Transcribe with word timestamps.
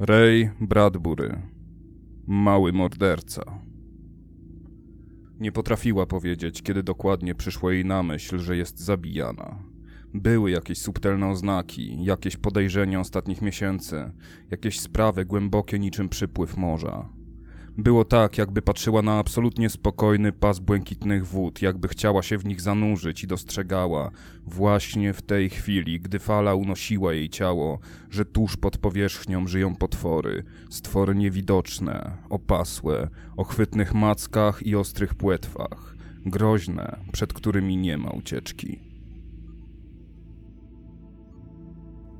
Ray 0.00 0.50
Bradbury. 0.60 1.42
Mały 2.26 2.72
morderca. 2.72 3.60
Nie 5.40 5.52
potrafiła 5.52 6.06
powiedzieć, 6.06 6.62
kiedy 6.62 6.82
dokładnie 6.82 7.34
przyszło 7.34 7.70
jej 7.70 7.84
na 7.84 8.02
myśl, 8.02 8.38
że 8.38 8.56
jest 8.56 8.78
zabijana. 8.78 9.62
Były 10.14 10.50
jakieś 10.50 10.78
subtelne 10.78 11.28
oznaki, 11.28 12.04
jakieś 12.04 12.36
podejrzenia 12.36 13.00
ostatnich 13.00 13.42
miesięcy, 13.42 14.12
jakieś 14.50 14.80
sprawy 14.80 15.24
głębokie 15.24 15.78
niczym 15.78 16.08
przypływ 16.08 16.56
morza. 16.56 17.08
Było 17.78 18.04
tak, 18.04 18.38
jakby 18.38 18.62
patrzyła 18.62 19.02
na 19.02 19.18
absolutnie 19.18 19.70
spokojny 19.70 20.32
pas 20.32 20.58
błękitnych 20.58 21.26
wód, 21.26 21.62
jakby 21.62 21.88
chciała 21.88 22.22
się 22.22 22.38
w 22.38 22.44
nich 22.44 22.60
zanurzyć 22.60 23.24
i 23.24 23.26
dostrzegała, 23.26 24.10
właśnie 24.46 25.12
w 25.12 25.22
tej 25.22 25.50
chwili, 25.50 26.00
gdy 26.00 26.18
fala 26.18 26.54
unosiła 26.54 27.14
jej 27.14 27.28
ciało, 27.28 27.78
że 28.10 28.24
tuż 28.24 28.56
pod 28.56 28.78
powierzchnią 28.78 29.46
żyją 29.46 29.74
potwory, 29.74 30.44
stwory 30.70 31.14
niewidoczne, 31.14 32.16
opasłe, 32.30 33.08
o 33.36 33.44
chwytnych 33.44 33.94
mackach 33.94 34.66
i 34.66 34.76
ostrych 34.76 35.14
płetwach, 35.14 35.96
groźne, 36.26 36.96
przed 37.12 37.32
którymi 37.32 37.76
nie 37.76 37.98
ma 37.98 38.10
ucieczki. 38.10 38.85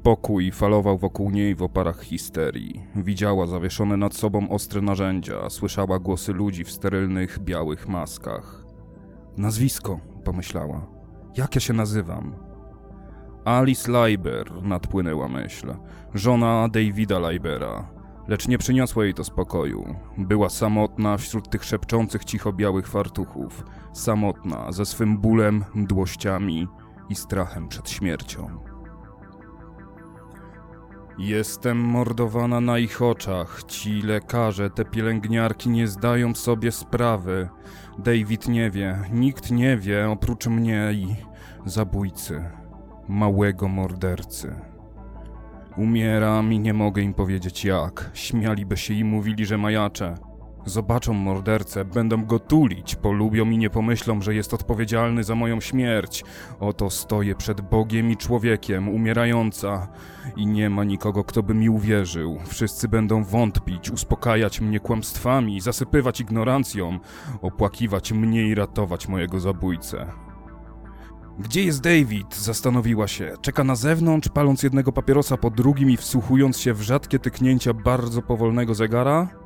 Pokój 0.06 0.51
falował 0.51 0.98
wokół 0.98 1.30
niej 1.30 1.55
w 1.55 1.62
oparach 1.62 2.02
histerii. 2.02 2.83
Widziała 2.96 3.46
zawieszone 3.46 3.96
nad 3.96 4.15
sobą 4.15 4.48
ostre 4.48 4.82
narzędzia, 4.82 5.51
słyszała 5.51 5.98
głosy 5.98 6.32
ludzi 6.32 6.65
w 6.65 6.70
sterylnych, 6.70 7.38
białych 7.38 7.88
maskach. 7.88 8.65
Nazwisko, 9.37 10.01
pomyślała. 10.24 10.87
Jak 11.37 11.55
ja 11.55 11.60
się 11.60 11.73
nazywam? 11.73 12.37
Alice 13.45 13.93
Leiber, 13.93 14.63
nadpłynęła 14.63 15.29
myśl. 15.29 15.74
Żona 16.15 16.68
Davida 16.68 17.18
Leibera. 17.18 17.91
Lecz 18.29 18.48
nie 18.48 18.59
przyniosło 18.59 19.02
jej 19.02 19.15
to 19.15 19.24
spokoju. 19.24 19.95
Była 20.18 20.48
samotna 20.48 21.16
wśród 21.16 21.51
tych 21.51 21.65
szepczących 21.65 22.24
cicho 22.24 22.52
białych 22.52 22.88
fartuchów. 22.88 23.65
Samotna, 23.93 24.73
ze 24.73 24.87
swym 24.87 25.18
bólem, 25.18 25.65
mdłościami 25.74 26.68
i 27.09 27.15
strachem 27.15 27.68
przed 27.68 27.91
śmiercią. 27.91 28.65
Jestem 31.18 31.78
mordowana 31.78 32.60
na 32.60 32.78
ich 32.78 33.02
oczach. 33.02 33.62
Ci 33.68 34.02
lekarze, 34.02 34.70
te 34.70 34.84
pielęgniarki 34.84 35.70
nie 35.70 35.88
zdają 35.88 36.34
sobie 36.34 36.73
sprawy. 36.73 37.48
David 37.98 38.48
nie 38.48 38.70
wie, 38.70 38.98
nikt 39.12 39.50
nie 39.50 39.76
wie 39.76 40.08
oprócz 40.08 40.46
mnie 40.46 40.88
i 40.92 41.06
zabójcy, 41.66 42.45
małego 43.08 43.68
mordercy. 43.68 44.54
Umieram 45.76 46.52
i 46.52 46.58
nie 46.58 46.74
mogę 46.74 47.02
im 47.02 47.14
powiedzieć 47.14 47.64
jak. 47.64 48.10
Śmialiby 48.14 48.76
się 48.76 48.95
i 48.95 49.04
mówili, 49.04 49.46
że 49.46 49.58
majaczę. 49.58 50.14
Zobaczą 50.66 51.12
mordercę, 51.12 51.84
będą 51.84 52.24
go 52.24 52.38
tulić, 52.38 52.95
polubią 52.95 53.50
i 53.50 53.59
nie 53.59 53.70
pomyślą, 53.70 54.20
że 54.20 54.34
jest 54.34 54.54
odpowiedzialny 54.54 55.24
za 55.24 55.34
moją 55.34 55.60
śmierć. 55.60 56.24
Oto 56.60 56.90
stoję 56.90 57.34
przed 57.34 57.60
Bogiem 57.60 58.10
i 58.10 58.16
człowiekiem, 58.16 58.88
umierająca 58.88 59.88
i 60.36 60.46
nie 60.46 60.70
ma 60.70 60.84
nikogo, 60.84 61.24
kto 61.24 61.42
by 61.42 61.54
mi 61.54 61.70
uwierzył. 61.70 62.38
Wszyscy 62.46 62.88
będą 62.88 63.24
wątpić, 63.24 63.90
uspokajać 63.90 64.60
mnie 64.60 64.81
kłamstwami, 64.81 65.60
zasypywać 65.60 66.20
ignorancją, 66.20 66.98
opłakiwać 67.42 68.12
mnie 68.12 68.42
i 68.48 68.54
ratować 68.54 69.08
mojego 69.08 69.41
zabójcę. 69.41 70.06
Gdzie 71.38 71.64
jest 71.64 71.82
David? 71.82 72.36
Zastanowiła 72.36 73.08
się. 73.08 73.34
Czeka 73.41 73.64
na 73.64 73.75
zewnątrz, 73.76 74.28
paląc 74.28 74.62
jednego 74.62 74.92
papierosa 74.92 75.36
po 75.36 75.50
drugim 75.50 75.91
i 75.91 75.97
wsłuchując 75.97 76.58
się 76.58 76.75
w 76.75 76.82
rzadkie 76.82 77.18
tyknięcia 77.18 77.74
bardzo 77.74 78.22
powolnego 78.22 78.74
zegara? 78.74 79.45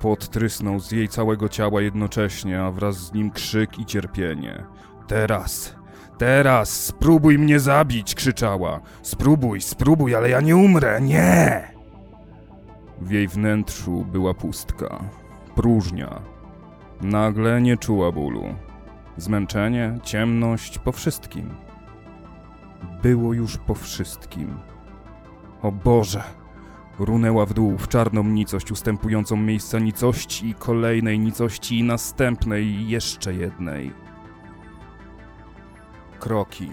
Pot 0.00 0.28
trysnął 0.28 0.80
z 0.80 0.92
jej 0.92 1.08
całego 1.08 1.48
ciała 1.48 1.82
jednocześnie, 1.82 2.62
a 2.62 2.70
wraz 2.70 2.96
z 2.96 3.12
nim 3.12 3.30
krzyk 3.30 3.78
i 3.78 3.86
cierpienie. 3.86 4.64
Teraz! 5.06 5.76
Teraz! 6.18 6.84
Spróbuj 6.84 7.38
mnie 7.38 7.60
zabić! 7.60 8.14
krzyczała. 8.14 8.80
Spróbuj, 9.02 9.60
spróbuj, 9.60 10.14
ale 10.14 10.30
ja 10.30 10.40
nie 10.40 10.56
umrę! 10.56 11.00
Nie! 11.00 11.68
W 13.00 13.10
jej 13.10 13.28
wnętrzu 13.28 14.04
była 14.12 14.34
pustka. 14.34 15.04
Próżnia. 15.54 16.22
Nagle 17.00 17.62
nie 17.62 17.76
czuła 17.76 18.12
bólu. 18.12 18.44
Zmęczenie, 19.16 19.98
ciemność, 20.02 20.78
po 20.78 20.92
wszystkim. 20.92 21.54
Było 23.02 23.32
już 23.32 23.56
po 23.56 23.74
wszystkim. 23.74 24.58
O 25.62 25.72
Boże! 25.72 26.22
Runęła 26.98 27.46
w 27.46 27.54
dół 27.54 27.78
w 27.78 27.88
czarną 27.88 28.24
nicość 28.24 28.72
ustępującą 28.72 29.36
miejsca 29.36 29.78
nicości, 29.78 30.54
kolejnej 30.58 31.18
nicości 31.18 31.78
i 31.78 31.84
następnej, 31.84 32.88
jeszcze 32.88 33.34
jednej. 33.34 33.92
Kroki. 36.20 36.70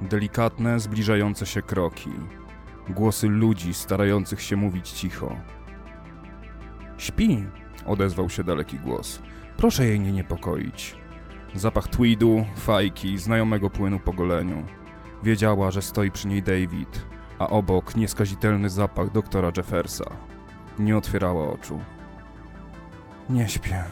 Delikatne, 0.00 0.80
zbliżające 0.80 1.46
się 1.46 1.62
kroki. 1.62 2.10
Głosy 2.88 3.28
ludzi 3.28 3.74
starających 3.74 4.42
się 4.42 4.56
mówić 4.56 4.90
cicho. 4.90 5.36
Śpi, 6.98 7.44
odezwał 7.86 8.30
się 8.30 8.44
daleki 8.44 8.78
głos. 8.78 9.22
Proszę 9.56 9.86
jej 9.86 10.00
nie 10.00 10.12
niepokoić. 10.12 10.96
Zapach 11.54 11.88
tweedu, 11.88 12.44
fajki, 12.56 13.18
znajomego 13.18 13.70
płynu 13.70 14.00
po 14.00 14.12
goleniu. 14.12 14.62
Wiedziała, 15.22 15.70
że 15.70 15.82
stoi 15.82 16.10
przy 16.10 16.28
niej 16.28 16.42
David, 16.42 17.06
a 17.38 17.48
obok 17.48 17.96
nieskazitelny 17.96 18.70
zapach 18.70 19.12
doktora 19.12 19.52
Jeffersa. 19.56 20.04
Nie 20.78 20.96
otwierała 20.96 21.52
oczu. 21.52 21.80
Nie 23.30 23.48
śpię, 23.48 23.84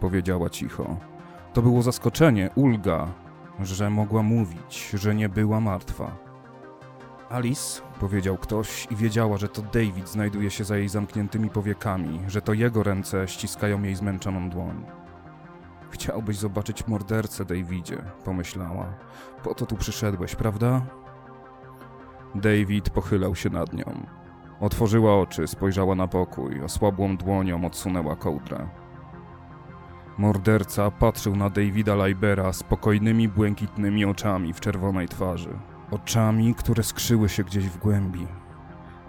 powiedziała 0.00 0.50
cicho. 0.50 0.96
To 1.52 1.62
było 1.62 1.82
zaskoczenie, 1.82 2.50
ulga, 2.54 3.06
że 3.60 3.90
mogła 3.90 4.22
mówić, 4.22 4.90
że 4.94 5.14
nie 5.14 5.28
była 5.28 5.60
martwa. 5.60 6.16
Alice, 7.30 7.82
powiedział 8.00 8.36
ktoś 8.36 8.86
i 8.90 8.96
wiedziała, 8.96 9.36
że 9.36 9.48
to 9.48 9.62
David 9.62 10.08
znajduje 10.08 10.50
się 10.50 10.64
za 10.64 10.76
jej 10.76 10.88
zamkniętymi 10.88 11.50
powiekami, 11.50 12.20
że 12.26 12.42
to 12.42 12.52
jego 12.52 12.82
ręce 12.82 13.28
ściskają 13.28 13.82
jej 13.82 13.94
zmęczoną 13.94 14.50
dłoń. 14.50 14.84
Chciałbyś 15.90 16.36
zobaczyć 16.36 16.86
mordercę, 16.86 17.44
Davidzie, 17.44 17.98
pomyślała. 18.24 18.86
Po 19.42 19.54
to 19.54 19.66
tu 19.66 19.76
przyszedłeś, 19.76 20.34
prawda? 20.34 20.82
David 22.40 22.90
pochylał 22.90 23.34
się 23.34 23.50
nad 23.50 23.72
nią. 23.72 24.06
Otworzyła 24.60 25.20
oczy, 25.20 25.46
spojrzała 25.46 25.94
na 25.94 26.08
pokój, 26.08 26.62
osłabłą 26.62 27.16
dłonią 27.16 27.64
odsunęła 27.64 28.16
kołdrę. 28.16 28.68
Morderca 30.18 30.90
patrzył 30.90 31.36
na 31.36 31.50
Davida 31.50 31.94
Leibera 31.94 32.52
spokojnymi, 32.52 33.28
błękitnymi 33.28 34.04
oczami 34.04 34.52
w 34.52 34.60
czerwonej 34.60 35.08
twarzy. 35.08 35.58
Oczami, 35.90 36.54
które 36.54 36.82
skrzyły 36.82 37.28
się 37.28 37.44
gdzieś 37.44 37.64
w 37.64 37.78
głębi. 37.78 38.26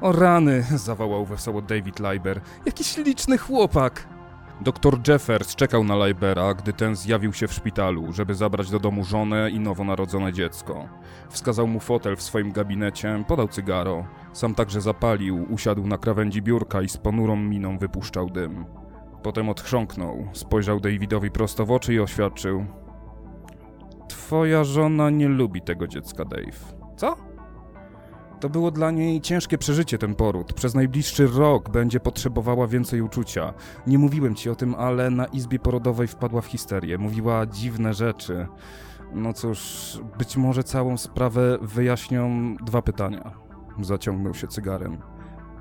O 0.02 0.12
rany! 0.12 0.64
zawołał 0.88 1.26
wesoło 1.26 1.62
David 1.62 2.00
Leiber. 2.00 2.42
Jaki 2.66 2.84
śliczny 2.84 3.38
chłopak! 3.38 4.17
Doktor 4.62 5.00
Jeffers 5.07 5.56
czekał 5.56 5.84
na 5.84 5.95
Leibera, 5.95 6.53
gdy 6.53 6.73
ten 6.73 6.95
zjawił 6.95 7.34
się 7.34 7.47
w 7.47 7.53
szpitalu, 7.53 8.13
żeby 8.13 8.35
zabrać 8.35 8.69
do 8.69 8.79
domu 8.79 9.03
żonę 9.03 9.50
i 9.51 9.59
nowonarodzone 9.59 10.34
dziecko. 10.34 10.90
Wskazał 11.29 11.68
mu 11.68 11.79
fotel 11.79 12.16
w 12.16 12.22
swoim 12.22 12.51
gabinecie, 12.51 13.23
podał 13.28 13.47
cygaro. 13.47 14.06
Sam 14.34 14.56
także 14.56 14.81
zapalił, 14.81 15.45
usiadł 15.50 15.88
na 15.88 15.97
krawędzi 15.97 16.41
biurka 16.41 16.81
i 16.81 16.90
z 16.90 16.97
ponurą 16.97 17.35
miną 17.35 17.78
wypuszczał 17.78 18.29
dym. 18.29 18.66
Potem 19.23 19.50
odchrząknął, 19.50 20.28
spojrzał 20.34 20.79
Davidowi 20.79 21.31
prosto 21.31 21.66
w 21.66 21.72
oczy 21.72 21.94
i 21.94 22.00
oświadczył: 22.00 22.66
Twoja 24.10 24.63
żona 24.63 25.10
nie 25.10 25.27
lubi 25.27 25.62
tego 25.62 25.88
dziecka, 25.88 26.25
Dave. 26.25 26.75
Co? 26.95 27.26
To 28.39 28.50
było 28.50 28.72
dla 28.72 28.92
niej 28.92 29.22
ciężkie 29.22 29.57
przeżycie, 29.57 29.98
ten 29.98 30.16
poród. 30.16 30.54
Przez 30.54 30.75
najbliższy 30.75 31.28
rok 31.28 31.69
będzie 31.69 32.00
potrzebowała 32.00 32.68
więcej 32.68 33.01
uczucia. 33.01 33.54
Nie 33.88 33.98
mówiłem 33.98 34.36
ci 34.36 34.50
o 34.50 34.56
tym, 34.56 34.75
ale 34.75 35.10
na 35.10 35.25
izbie 35.25 35.60
porodowej 35.60 36.07
wpadła 36.07 36.42
w 36.42 36.45
histerię. 36.45 36.98
Mówiła 36.98 37.45
dziwne 37.45 37.94
rzeczy. 37.94 38.48
No 39.13 39.34
cóż, 39.34 39.60
być 40.18 40.38
może 40.38 40.63
całą 40.63 40.98
sprawę 40.98 41.57
wyjaśnią 41.62 42.56
dwa 42.56 42.81
pytania. 42.81 43.31
Zaciągnął 43.81 44.34
się 44.34 44.48
cygarem. 44.48 44.98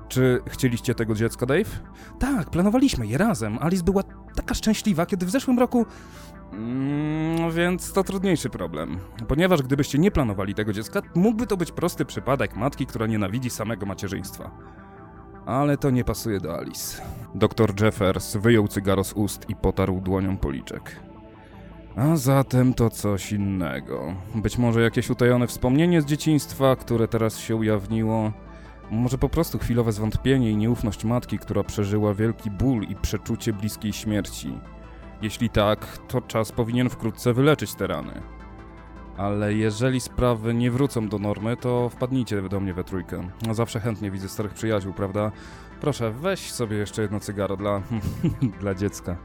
Czy 0.07 0.41
chcieliście 0.47 0.95
tego 0.95 1.15
dziecka, 1.15 1.45
Dave? 1.45 1.79
Tak, 2.19 2.49
planowaliśmy 2.49 3.07
je 3.07 3.17
razem. 3.17 3.57
Alice 3.61 3.83
była 3.83 4.03
taka 4.37 4.55
szczęśliwa, 4.55 5.05
kiedy 5.05 5.25
w 5.25 5.29
zeszłym 5.29 5.59
roku. 5.59 5.85
Mm, 6.53 7.51
więc 7.51 7.93
to 7.93 8.03
trudniejszy 8.03 8.49
problem. 8.49 8.97
Ponieważ 9.27 9.61
gdybyście 9.61 9.99
nie 9.99 10.11
planowali 10.11 10.55
tego 10.55 10.73
dziecka, 10.73 11.01
mógłby 11.15 11.47
to 11.47 11.57
być 11.57 11.71
prosty 11.71 12.05
przypadek 12.05 12.55
matki, 12.55 12.85
która 12.85 13.07
nienawidzi 13.07 13.49
samego 13.49 13.85
macierzyństwa. 13.85 14.51
Ale 15.45 15.77
to 15.77 15.89
nie 15.89 16.03
pasuje 16.03 16.39
do 16.39 16.59
Alice. 16.59 17.01
Doktor 17.35 17.81
Jeffers 17.81 18.35
wyjął 18.35 18.67
cygaro 18.67 19.03
z 19.03 19.13
ust 19.13 19.49
i 19.49 19.55
potarł 19.55 20.01
dłonią 20.01 20.37
policzek. 20.37 20.95
A 21.95 22.15
zatem 22.15 22.73
to 22.73 22.89
coś 22.89 23.31
innego. 23.31 24.15
Być 24.35 24.57
może 24.57 24.81
jakieś 24.81 25.09
utajone 25.09 25.47
wspomnienie 25.47 26.01
z 26.01 26.05
dzieciństwa, 26.05 26.75
które 26.75 27.07
teraz 27.07 27.37
się 27.37 27.55
ujawniło. 27.55 28.31
Może 28.91 29.17
po 29.17 29.29
prostu 29.29 29.59
chwilowe 29.59 29.91
zwątpienie 29.91 30.51
i 30.51 30.57
nieufność 30.57 31.05
matki, 31.05 31.39
która 31.39 31.63
przeżyła 31.63 32.13
wielki 32.13 32.51
ból 32.51 32.83
i 32.83 32.95
przeczucie 32.95 33.53
bliskiej 33.53 33.93
śmierci. 33.93 34.59
Jeśli 35.21 35.49
tak, 35.49 35.97
to 36.07 36.21
czas 36.21 36.51
powinien 36.51 36.89
wkrótce 36.89 37.33
wyleczyć 37.33 37.75
te 37.75 37.87
rany. 37.87 38.21
Ale 39.17 39.53
jeżeli 39.53 39.99
sprawy 39.99 40.53
nie 40.53 40.71
wrócą 40.71 41.07
do 41.07 41.19
normy, 41.19 41.57
to 41.57 41.89
wpadnijcie 41.89 42.41
do 42.41 42.59
mnie 42.59 42.73
we 42.73 42.83
trójkę. 42.83 43.29
No 43.47 43.53
zawsze 43.53 43.79
chętnie 43.79 44.11
widzę 44.11 44.29
starych 44.29 44.53
przyjaciół, 44.53 44.93
prawda? 44.93 45.31
Proszę, 45.81 46.11
weź 46.11 46.51
sobie 46.51 46.77
jeszcze 46.77 47.01
jedno 47.01 47.19
cygaro 47.19 47.57
dla... 47.57 47.81
dla 48.61 48.75
dziecka. 48.75 49.17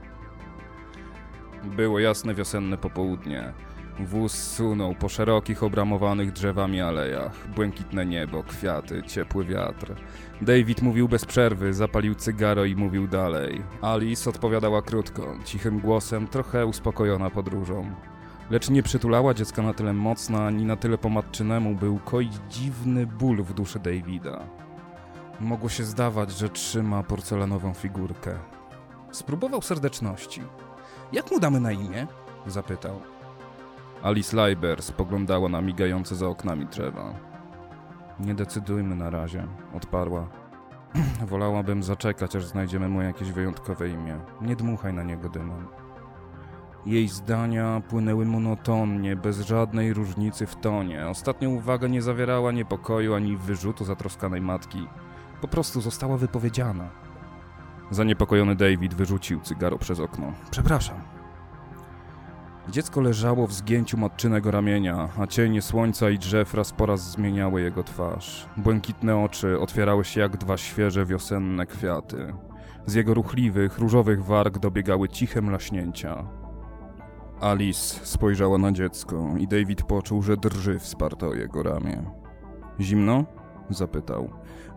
Było 1.64 1.98
jasne 1.98 2.34
wiosenne 2.34 2.78
popołudnie. 2.78 3.52
Wóz 4.00 4.32
sunął 4.32 4.94
po 4.94 5.08
szerokich, 5.08 5.62
obramowanych 5.62 6.32
drzewami 6.32 6.80
alejach. 6.80 7.48
Błękitne 7.54 8.06
niebo, 8.06 8.42
kwiaty, 8.42 9.02
ciepły 9.02 9.44
wiatr. 9.44 9.94
David 10.40 10.82
mówił 10.82 11.08
bez 11.08 11.24
przerwy, 11.24 11.74
zapalił 11.74 12.14
cygaro 12.14 12.64
i 12.64 12.76
mówił 12.76 13.08
dalej. 13.08 13.62
Alice 13.82 14.30
odpowiadała 14.30 14.82
krótko, 14.82 15.34
cichym 15.44 15.80
głosem, 15.80 16.28
trochę 16.28 16.66
uspokojona 16.66 17.30
podróżą. 17.30 17.94
Lecz 18.50 18.70
nie 18.70 18.82
przytulała 18.82 19.34
dziecka 19.34 19.62
na 19.62 19.74
tyle 19.74 19.92
mocno, 19.92 20.42
ani 20.42 20.64
na 20.64 20.76
tyle 20.76 20.98
po 20.98 21.08
matczynemu, 21.08 21.74
by 21.74 21.90
ukoić 21.90 22.32
dziwny 22.50 23.06
ból 23.06 23.42
w 23.42 23.54
duszy 23.54 23.78
Davida. 23.78 24.44
Mogło 25.40 25.68
się 25.68 25.84
zdawać, 25.84 26.32
że 26.32 26.48
trzyma 26.48 27.02
porcelanową 27.02 27.74
figurkę. 27.74 28.34
Spróbował 29.10 29.62
serdeczności. 29.62 30.42
Jak 31.12 31.30
mu 31.30 31.40
damy 31.40 31.60
na 31.60 31.72
imię? 31.72 32.06
Zapytał. 32.46 33.11
Alice 34.02 34.36
Leiber 34.36 34.82
spoglądała 34.82 35.48
na 35.48 35.60
migające 35.60 36.14
za 36.16 36.28
oknami 36.28 36.66
drzewa. 36.66 37.14
Nie 38.20 38.34
decydujmy 38.34 38.96
na 38.96 39.10
razie, 39.10 39.46
odparła. 39.74 40.28
Wolałabym 41.30 41.82
zaczekać, 41.82 42.36
aż 42.36 42.44
znajdziemy 42.44 42.88
mu 42.88 43.02
jakieś 43.02 43.32
wyjątkowe 43.32 43.88
imię. 43.88 44.18
Nie 44.40 44.56
dmuchaj 44.56 44.94
na 44.94 45.02
niego 45.02 45.28
dymem. 45.28 45.66
Jej 46.86 47.08
zdania 47.08 47.82
płynęły 47.88 48.26
monotonnie, 48.26 49.16
bez 49.16 49.40
żadnej 49.40 49.94
różnicy 49.94 50.46
w 50.46 50.56
tonie. 50.56 51.08
Ostatnia 51.08 51.48
uwaga 51.48 51.88
nie 51.88 52.02
zawierała 52.02 52.52
niepokoju 52.52 53.14
ani 53.14 53.36
wyrzutu 53.36 53.84
zatroskanej 53.84 54.40
matki. 54.40 54.86
Po 55.40 55.48
prostu 55.48 55.80
została 55.80 56.16
wypowiedziana. 56.16 56.90
Zaniepokojony 57.90 58.56
David 58.56 58.94
wyrzucił 58.94 59.40
cygaro 59.40 59.78
przez 59.78 60.00
okno. 60.00 60.32
Przepraszam. 60.50 61.11
Dziecko 62.68 63.00
leżało 63.00 63.46
w 63.46 63.52
zgięciu 63.52 63.98
matczynego 63.98 64.50
ramienia, 64.50 65.08
a 65.18 65.26
cienie 65.26 65.62
słońca 65.62 66.10
i 66.10 66.18
drzew 66.18 66.54
raz 66.54 66.72
po 66.72 66.86
raz 66.86 67.10
zmieniały 67.10 67.62
jego 67.62 67.84
twarz. 67.84 68.48
Błękitne 68.56 69.18
oczy 69.18 69.60
otwierały 69.60 70.04
się 70.04 70.20
jak 70.20 70.36
dwa 70.36 70.56
świeże 70.56 71.06
wiosenne 71.06 71.66
kwiaty. 71.66 72.34
Z 72.86 72.94
jego 72.94 73.14
ruchliwych, 73.14 73.78
różowych 73.78 74.24
warg 74.24 74.58
dobiegały 74.58 75.08
ciche 75.08 75.42
mlaśnięcia. 75.42 76.24
Alice 77.40 78.06
spojrzała 78.06 78.58
na 78.58 78.72
dziecko 78.72 79.34
i 79.38 79.48
David 79.48 79.82
poczuł, 79.82 80.22
że 80.22 80.36
drży 80.36 80.78
wsparto 80.78 81.28
o 81.28 81.34
jego 81.34 81.62
ramię. 81.62 82.10
Zimno? 82.80 83.24
zapytał. 83.70 84.30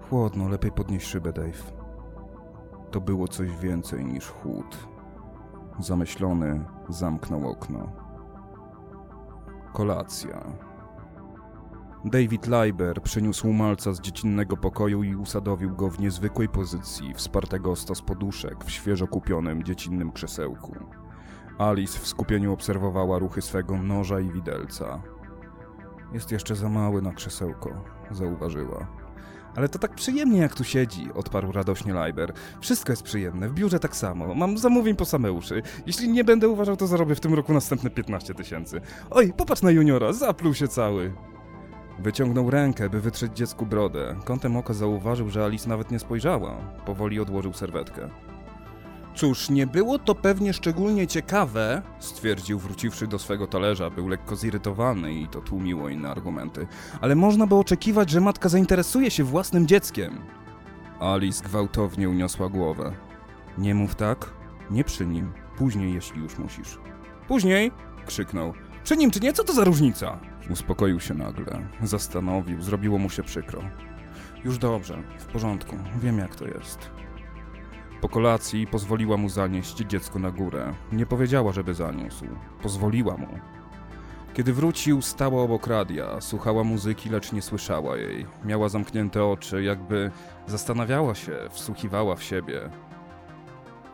Chłodno, 0.10 0.50
lepiej 0.50 0.72
podnieś 0.72 1.04
szybę, 1.04 1.34
Dave. 1.34 1.72
To 2.92 3.02
było 3.02 3.28
coś 3.28 3.58
więcej 3.58 4.06
niż 4.06 4.28
chłód. 4.28 4.95
Zamyślony 5.80 6.66
zamknął 6.90 7.50
okno. 7.50 7.92
Kolacja. 9.74 10.44
David 12.06 12.48
Leiber 12.48 13.02
przyniósł 13.02 13.54
malca 13.54 13.94
z 13.94 14.02
dziecinnego 14.02 14.58
pokoju 14.58 15.04
i 15.04 15.16
usadowił 15.16 15.76
go 15.76 15.90
w 15.90 16.00
niezwykłej 16.00 16.50
pozycji, 16.50 17.14
wspartego 17.14 17.72
o 17.72 17.76
stos 17.76 18.02
poduszek 18.02 18.66
w 18.66 18.72
świeżo 18.72 19.08
kupionym 19.08 19.64
dziecinnym 19.64 20.12
krzesełku. 20.12 20.76
Alice 21.58 22.00
w 22.00 22.08
skupieniu 22.08 22.54
obserwowała 22.54 23.20
ruchy 23.20 23.42
swego 23.42 23.78
noża 23.78 24.20
i 24.20 24.32
widelca. 24.32 25.02
Jest 26.14 26.32
jeszcze 26.32 26.56
za 26.56 26.70
mały 26.70 27.02
na 27.02 27.14
krzesełko, 27.14 27.70
zauważyła. 28.12 29.05
Ale 29.56 29.70
to 29.70 29.80
tak 29.80 29.96
przyjemnie 29.96 30.40
jak 30.40 30.56
tu 30.56 30.64
siedzi, 30.64 31.08
odparł 31.14 31.52
radośnie 31.52 31.94
Leiber. 31.94 32.34
Wszystko 32.62 32.92
jest 32.92 33.04
przyjemne, 33.04 33.50
w 33.50 33.54
biurze 33.54 33.80
tak 33.80 33.96
samo. 33.96 34.36
Mam 34.36 34.58
zamówień 34.58 34.96
po 34.96 35.06
same 35.06 35.32
uszy. 35.32 35.62
Jeśli 35.86 36.10
nie 36.10 36.24
będę 36.24 36.50
uważał, 36.50 36.78
to 36.78 36.88
zarobię 36.88 37.16
w 37.16 37.20
tym 37.20 37.34
roku 37.34 37.54
następne 37.54 37.90
15 37.90 38.34
tysięcy. 38.34 38.82
Oj, 39.10 39.34
popatrz 39.38 39.62
na 39.62 39.72
juniora, 39.72 40.14
zapluł 40.14 40.54
się 40.54 40.68
cały. 40.68 41.14
Wyciągnął 42.00 42.50
rękę, 42.50 42.90
by 42.90 43.02
wytrzeć 43.02 43.38
dziecku 43.38 43.66
brodę. 43.66 44.16
Kątem 44.26 44.58
oka 44.58 44.74
zauważył, 44.74 45.30
że 45.30 45.46
Alice 45.46 45.70
nawet 45.70 45.92
nie 45.92 46.00
spojrzała. 46.00 46.56
Powoli 46.86 47.20
odłożył 47.20 47.54
serwetkę. 47.54 48.10
Cóż, 49.16 49.50
nie 49.50 49.68
było 49.68 50.00
to 50.00 50.16
pewnie 50.16 50.54
szczególnie 50.54 51.08
ciekawe, 51.08 51.82
stwierdził, 52.00 52.60
wróciwszy 52.60 53.08
do 53.08 53.20
swego 53.20 53.48
talerza. 53.48 53.90
Był 53.90 54.08
lekko 54.08 54.36
zirytowany 54.36 55.14
i 55.14 55.28
to 55.28 55.42
tłumiło 55.42 55.90
inne 55.90 56.10
argumenty. 56.10 56.68
Ale 57.02 57.16
można 57.16 57.48
było 57.48 57.60
oczekiwać, 57.60 58.10
że 58.10 58.22
matka 58.22 58.50
zainteresuje 58.50 59.12
się 59.12 59.24
własnym 59.24 59.68
dzieckiem. 59.68 60.22
Alice 61.00 61.44
gwałtownie 61.44 62.10
uniosła 62.10 62.50
głowę. 62.50 62.92
Nie 63.58 63.76
mów 63.76 63.96
tak, 63.96 64.34
nie 64.72 64.84
przy 64.84 65.06
nim. 65.06 65.34
Później, 65.58 65.94
jeśli 65.94 66.22
już 66.22 66.38
musisz. 66.38 66.80
Później? 67.28 67.72
krzyknął. 68.06 68.54
Przy 68.84 68.98
nim 68.98 69.12
czy 69.12 69.20
nie? 69.20 69.34
Co 69.34 69.44
to 69.44 69.54
za 69.54 69.64
różnica? 69.64 70.20
Uspokoił 70.50 71.00
się 71.00 71.14
nagle. 71.14 71.68
Zastanowił, 71.84 72.62
zrobiło 72.62 72.98
mu 72.98 73.10
się 73.10 73.24
przykro. 73.24 73.62
Już 74.44 74.58
dobrze, 74.58 75.04
w 75.20 75.26
porządku, 75.26 75.76
wiem 76.02 76.18
jak 76.18 76.36
to 76.36 76.46
jest. 76.48 77.05
Po 78.02 78.10
kolacji 78.10 78.68
pozwoliła 78.68 79.18
mu 79.18 79.30
zanieść 79.30 79.78
dziecko 79.78 80.20
na 80.20 80.32
górę. 80.32 80.74
Nie 80.92 81.06
powiedziała, 81.06 81.52
żeby 81.52 81.74
zaniósł. 81.74 82.26
Pozwoliła 82.62 83.18
mu. 83.18 83.28
Kiedy 84.34 84.54
wrócił, 84.54 85.02
stała 85.02 85.42
obok 85.42 85.68
radia, 85.68 86.22
słuchała 86.22 86.64
muzyki, 86.64 87.10
lecz 87.10 87.32
nie 87.32 87.42
słyszała 87.42 87.98
jej. 87.98 88.26
Miała 88.46 88.70
zamknięte 88.70 89.26
oczy, 89.26 89.64
jakby 89.64 90.12
zastanawiała 90.48 91.16
się, 91.16 91.38
wsłuchiwała 91.50 92.16
w 92.16 92.24
siebie. 92.24 92.70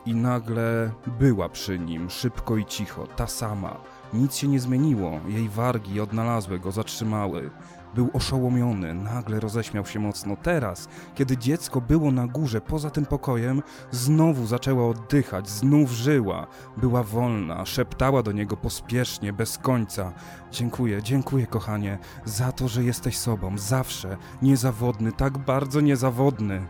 I 0.05 0.15
nagle 0.15 0.91
była 1.19 1.49
przy 1.49 1.79
nim, 1.79 2.09
szybko 2.09 2.57
i 2.57 2.65
cicho, 2.65 3.07
ta 3.07 3.27
sama. 3.27 3.77
Nic 4.13 4.35
się 4.35 4.47
nie 4.47 4.59
zmieniło, 4.59 5.19
jej 5.27 5.49
wargi 5.49 6.01
odnalazły 6.01 6.59
go, 6.59 6.71
zatrzymały. 6.71 7.49
Był 7.95 8.09
oszołomiony, 8.13 8.93
nagle 8.93 9.39
roześmiał 9.39 9.85
się 9.85 9.99
mocno. 9.99 10.35
Teraz, 10.43 10.89
kiedy 11.15 11.37
dziecko 11.37 11.81
było 11.81 12.11
na 12.11 12.27
górze, 12.27 12.61
poza 12.61 12.89
tym 12.89 13.05
pokojem, 13.05 13.61
znowu 13.91 14.45
zaczęła 14.45 14.87
oddychać, 14.87 15.49
znów 15.49 15.91
żyła. 15.91 16.47
Była 16.77 17.03
wolna, 17.03 17.65
szeptała 17.65 18.23
do 18.23 18.31
niego 18.31 18.57
pospiesznie, 18.57 19.33
bez 19.33 19.57
końca. 19.57 20.11
Dziękuję, 20.51 21.03
dziękuję, 21.03 21.47
kochanie, 21.47 21.97
za 22.25 22.51
to, 22.51 22.67
że 22.67 22.83
jesteś 22.83 23.17
sobą, 23.17 23.57
zawsze, 23.57 24.17
niezawodny, 24.41 25.11
tak 25.11 25.37
bardzo 25.37 25.81
niezawodny. 25.81 26.61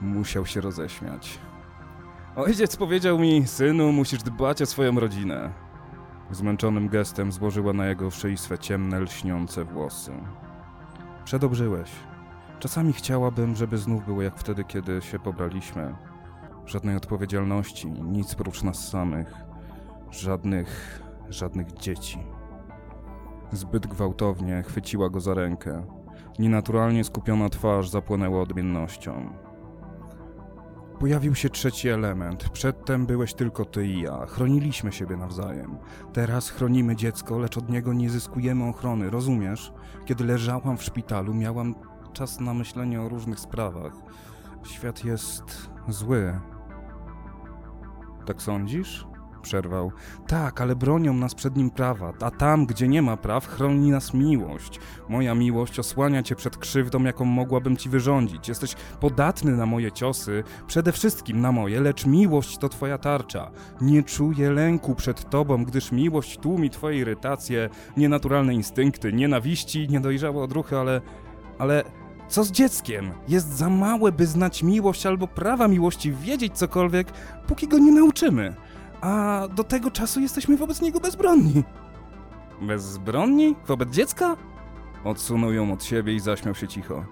Musiał 0.00 0.46
się 0.46 0.60
roześmiać. 0.60 1.38
Ojciec 2.36 2.76
powiedział 2.76 3.18
mi, 3.18 3.46
synu, 3.46 3.92
musisz 3.92 4.22
dbać 4.22 4.62
o 4.62 4.66
swoją 4.66 5.00
rodzinę. 5.00 5.52
Zmęczonym 6.30 6.88
gestem 6.88 7.32
złożyła 7.32 7.72
na 7.72 7.86
jego 7.86 8.10
szyi 8.10 8.36
swe 8.36 8.58
ciemne, 8.58 9.00
lśniące 9.00 9.64
włosy. 9.64 10.12
Przedobrzyłeś. 11.24 11.90
Czasami 12.58 12.92
chciałabym, 12.92 13.56
żeby 13.56 13.78
znów 13.78 14.04
było 14.04 14.22
jak 14.22 14.38
wtedy, 14.38 14.64
kiedy 14.64 15.02
się 15.02 15.18
pobraliśmy. 15.18 15.94
Żadnej 16.66 16.96
odpowiedzialności, 16.96 17.90
nic 17.90 18.34
prócz 18.34 18.62
nas 18.62 18.88
samych. 18.88 19.34
Żadnych, 20.10 21.02
żadnych 21.28 21.72
dzieci. 21.72 22.18
Zbyt 23.52 23.86
gwałtownie 23.86 24.62
chwyciła 24.62 25.10
go 25.10 25.20
za 25.20 25.34
rękę. 25.34 25.86
Nienaturalnie 26.38 27.04
skupiona 27.04 27.48
twarz 27.48 27.90
zapłonęła 27.90 28.42
odmiennością. 28.42 29.32
Pojawił 31.04 31.34
się 31.34 31.50
trzeci 31.50 31.88
element. 31.88 32.48
Przedtem 32.48 33.06
byłeś 33.06 33.34
tylko 33.34 33.64
ty 33.64 33.86
i 33.86 34.00
ja. 34.00 34.26
Chroniliśmy 34.26 34.92
siebie 34.92 35.16
nawzajem. 35.16 35.78
Teraz 36.12 36.50
chronimy 36.50 36.96
dziecko, 36.96 37.38
lecz 37.38 37.58
od 37.58 37.70
niego 37.70 37.92
nie 37.92 38.10
zyskujemy 38.10 38.64
ochrony, 38.64 39.10
rozumiesz? 39.10 39.72
Kiedy 40.06 40.24
leżałam 40.24 40.78
w 40.78 40.82
szpitalu, 40.82 41.34
miałam 41.34 41.74
czas 42.12 42.40
na 42.40 42.54
myślenie 42.54 43.02
o 43.02 43.08
różnych 43.08 43.40
sprawach. 43.40 43.92
Świat 44.66 45.04
jest 45.04 45.70
zły. 45.88 46.40
Tak 48.26 48.42
sądzisz? 48.42 49.06
Przerwał. 49.44 49.92
Tak, 50.26 50.60
ale 50.60 50.76
bronią 50.76 51.14
nas 51.14 51.34
przed 51.34 51.56
nim 51.56 51.70
prawa, 51.70 52.12
a 52.20 52.30
tam, 52.30 52.66
gdzie 52.66 52.88
nie 52.88 53.02
ma 53.02 53.16
praw, 53.16 53.46
chroni 53.46 53.90
nas 53.90 54.14
miłość. 54.14 54.80
Moja 55.08 55.34
miłość 55.34 55.78
osłania 55.78 56.22
cię 56.22 56.36
przed 56.36 56.56
krzywdą, 56.56 57.02
jaką 57.02 57.24
mogłabym 57.24 57.76
ci 57.76 57.88
wyrządzić. 57.88 58.48
Jesteś 58.48 58.74
podatny 59.00 59.56
na 59.56 59.66
moje 59.66 59.92
ciosy, 59.92 60.44
przede 60.66 60.92
wszystkim 60.92 61.40
na 61.40 61.52
moje, 61.52 61.80
lecz 61.80 62.06
miłość 62.06 62.58
to 62.58 62.68
twoja 62.68 62.98
tarcza. 62.98 63.50
Nie 63.80 64.02
czuję 64.02 64.50
lęku 64.50 64.94
przed 64.94 65.30
tobą, 65.30 65.64
gdyż 65.64 65.92
miłość 65.92 66.38
tłumi 66.38 66.70
twoje 66.70 66.98
irytacje, 66.98 67.68
nienaturalne 67.96 68.54
instynkty, 68.54 69.12
nienawiści, 69.12 69.88
niedojrzałe 69.88 70.42
odruchy, 70.42 70.76
ale... 70.76 71.00
ale... 71.58 71.84
Co 72.28 72.44
z 72.44 72.50
dzieckiem? 72.50 73.10
Jest 73.28 73.48
za 73.56 73.70
małe, 73.70 74.12
by 74.12 74.26
znać 74.26 74.62
miłość 74.62 75.06
albo 75.06 75.26
prawa 75.26 75.68
miłości, 75.68 76.12
wiedzieć 76.12 76.52
cokolwiek, 76.52 77.12
póki 77.46 77.68
go 77.68 77.78
nie 77.78 77.92
nauczymy. 77.92 78.54
A 79.04 79.48
do 79.48 79.64
tego 79.64 79.90
czasu 79.90 80.20
jesteśmy 80.20 80.56
wobec 80.56 80.82
niego 80.82 81.00
bezbronni. 81.00 81.64
Bezbronni? 82.62 83.56
Wobec 83.66 83.90
dziecka? 83.90 84.36
Odsunął 85.04 85.52
ją 85.52 85.72
od 85.72 85.84
siebie 85.84 86.14
i 86.14 86.20
zaśmiał 86.20 86.54
się 86.54 86.68
cicho. 86.68 87.04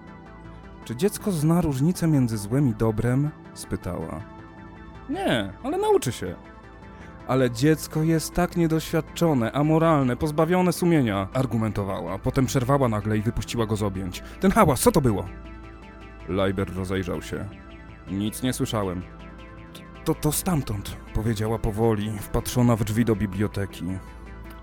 Czy 0.85 0.97
dziecko 0.97 1.33
zna 1.33 1.61
różnicę 1.61 2.09
między 2.09 2.39
złem 2.39 2.69
i 2.69 2.75
dobrem? 2.75 3.31
spytała. 3.55 4.21
Nie, 5.11 5.53
ale 5.63 5.79
nauczy 5.79 6.13
się. 6.13 6.35
Ale 7.29 7.51
dziecko 7.51 8.03
jest 8.03 8.35
tak 8.35 8.57
niedoświadczone, 8.57 9.53
amoralne, 9.53 10.17
pozbawione 10.17 10.73
sumienia, 10.73 11.29
argumentowała. 11.35 12.19
Potem 12.19 12.47
przerwała 12.47 12.89
nagle 12.89 13.19
i 13.19 13.23
wypuściła 13.23 13.67
go 13.67 13.77
z 13.77 13.83
objęć. 13.83 14.23
Ten 14.41 14.51
hałas, 14.51 14.81
co 14.81 14.93
to 14.93 15.01
było? 15.01 15.25
Leiber 16.29 16.77
rozejrzał 16.77 17.23
się. 17.23 17.49
Nic 18.11 18.43
nie 18.43 18.53
słyszałem. 18.53 19.03
To, 20.05 20.15
to 20.15 20.33
stamtąd, 20.33 20.97
powiedziała 21.15 21.59
powoli, 21.59 22.19
wpatrzona 22.19 22.77
w 22.77 22.85
drzwi 22.85 23.05
do 23.05 23.17
biblioteki. 23.17 23.85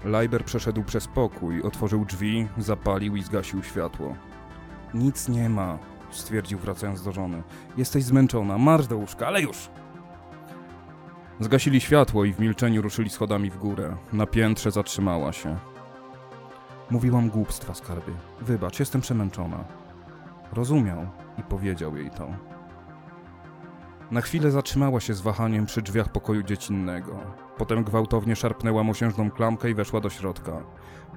Leiber 0.05 0.45
przeszedł 0.45 0.83
przez 0.83 1.07
pokój, 1.07 1.61
otworzył 1.61 2.05
drzwi, 2.05 2.47
zapalił 2.57 3.15
i 3.15 3.23
zgasił 3.23 3.63
światło. 3.63 4.15
Nic 4.93 5.29
nie 5.29 5.49
ma, 5.49 5.77
stwierdził 6.11 6.59
wracając 6.59 7.03
do 7.03 7.11
żony. 7.11 7.43
Jesteś 7.77 8.03
zmęczona, 8.03 8.57
marsz 8.57 8.87
do 8.87 8.97
łóżka, 8.97 9.27
ale 9.27 9.41
już! 9.41 9.69
Zgasili 11.39 11.81
światło 11.81 12.25
i 12.25 12.33
w 12.33 12.39
milczeniu 12.39 12.81
ruszyli 12.81 13.09
schodami 13.09 13.49
w 13.49 13.57
górę. 13.57 13.95
Na 14.13 14.25
piętrze 14.25 14.71
zatrzymała 14.71 15.33
się. 15.33 15.57
Mówiłam 16.89 17.29
głupstwa, 17.29 17.73
skarbie. 17.73 18.13
Wybacz, 18.41 18.79
jestem 18.79 19.01
przemęczona. 19.01 19.63
Rozumiał 20.53 21.07
i 21.37 21.43
powiedział 21.43 21.97
jej 21.97 22.11
to. 22.11 22.27
Na 24.11 24.21
chwilę 24.21 24.51
zatrzymała 24.51 24.99
się 24.99 25.13
z 25.13 25.21
wahaniem 25.21 25.65
przy 25.65 25.81
drzwiach 25.81 26.11
pokoju 26.11 26.43
dziecinnego. 26.43 27.19
Potem 27.57 27.83
gwałtownie 27.83 28.35
szarpnęła 28.35 28.83
mosiężną 28.83 29.31
klamkę 29.31 29.69
i 29.69 29.73
weszła 29.73 30.01
do 30.01 30.09
środka. 30.09 30.63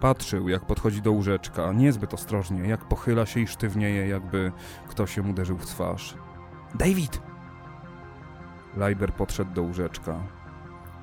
Patrzył, 0.00 0.48
jak 0.48 0.66
podchodzi 0.66 1.02
do 1.02 1.12
łóżeczka, 1.12 1.72
niezbyt 1.72 2.14
ostrożnie, 2.14 2.68
jak 2.68 2.88
pochyla 2.88 3.26
się 3.26 3.40
i 3.40 3.46
sztywnieje, 3.46 4.08
jakby 4.08 4.52
ktoś 4.88 5.14
się 5.14 5.22
uderzył 5.22 5.58
w 5.58 5.66
twarz. 5.66 6.14
David! 6.74 7.22
Leiber 8.76 9.12
podszedł 9.12 9.54
do 9.54 9.62
łóżeczka. 9.62 10.41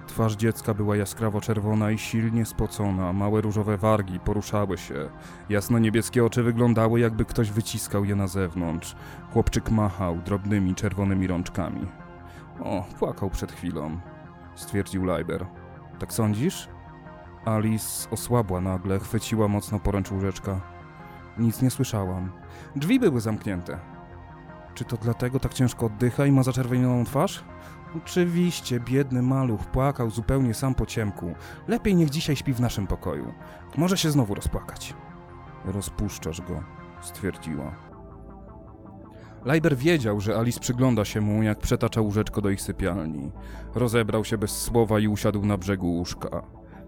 Twarz 0.09 0.35
dziecka 0.35 0.73
była 0.73 0.95
jaskrawo 0.95 1.41
czerwona 1.41 1.91
i 1.91 1.97
silnie 1.97 2.45
spocona, 2.45 3.13
małe 3.13 3.41
różowe 3.41 3.77
wargi 3.77 4.19
poruszały 4.19 4.77
się. 4.77 5.09
Jasno-niebieskie 5.49 6.25
oczy 6.25 6.43
wyglądały, 6.43 6.99
jakby 6.99 7.25
ktoś 7.25 7.51
wyciskał 7.51 8.05
je 8.05 8.15
na 8.15 8.27
zewnątrz. 8.27 8.95
Chłopczyk 9.33 9.71
machał 9.71 10.17
drobnymi 10.17 10.75
czerwonymi 10.75 11.27
rączkami. 11.27 11.87
O, 12.63 12.85
płakał 12.99 13.29
przed 13.29 13.51
chwilą, 13.51 13.99
stwierdził 14.55 15.05
Leiber. 15.05 15.45
Tak 15.99 16.13
sądzisz? 16.13 16.69
Alice 17.45 18.09
osłabła 18.09 18.61
nagle, 18.61 18.99
chwyciła 18.99 19.47
mocno 19.47 19.79
poręcz 19.79 20.11
łóżeczka. 20.11 20.61
Nic 21.37 21.61
nie 21.61 21.69
słyszałam. 21.69 22.31
Drzwi 22.75 22.99
były 22.99 23.21
zamknięte. 23.21 23.79
Czy 24.73 24.85
to 24.85 24.97
dlatego 24.97 25.39
tak 25.39 25.53
ciężko 25.53 25.85
oddycha 25.85 26.25
i 26.25 26.31
ma 26.31 26.43
zaczerwienioną 26.43 27.03
twarz? 27.05 27.43
Oczywiście, 27.98 28.79
biedny 28.79 29.22
maluch 29.22 29.65
płakał 29.65 30.10
zupełnie 30.10 30.53
sam 30.53 30.75
po 30.75 30.86
ciemku. 30.86 31.34
Lepiej 31.67 31.96
niech 31.96 32.10
dzisiaj 32.10 32.36
śpi 32.36 32.53
w 32.53 32.60
naszym 32.60 32.88
pokoju. 32.88 33.34
Może 33.77 33.98
się 33.98 34.12
znowu 34.12 34.36
rozpłakać. 34.36 34.93
Rozpuszczasz 35.65 36.41
go, 36.41 36.63
stwierdziła. 37.01 37.75
Leiber 39.46 39.77
wiedział, 39.77 40.22
że 40.22 40.38
Alice 40.38 40.60
przygląda 40.60 41.05
się 41.05 41.22
mu, 41.22 41.43
jak 41.43 41.60
przetacza 41.60 42.01
łóżeczko 42.01 42.41
do 42.41 42.50
ich 42.50 42.62
sypialni. 42.62 43.31
Rozebrał 43.75 44.25
się 44.25 44.38
bez 44.38 44.62
słowa 44.62 45.00
i 45.00 45.08
usiadł 45.08 45.46
na 45.46 45.58
brzegu 45.58 45.88
łóżka. 45.88 46.43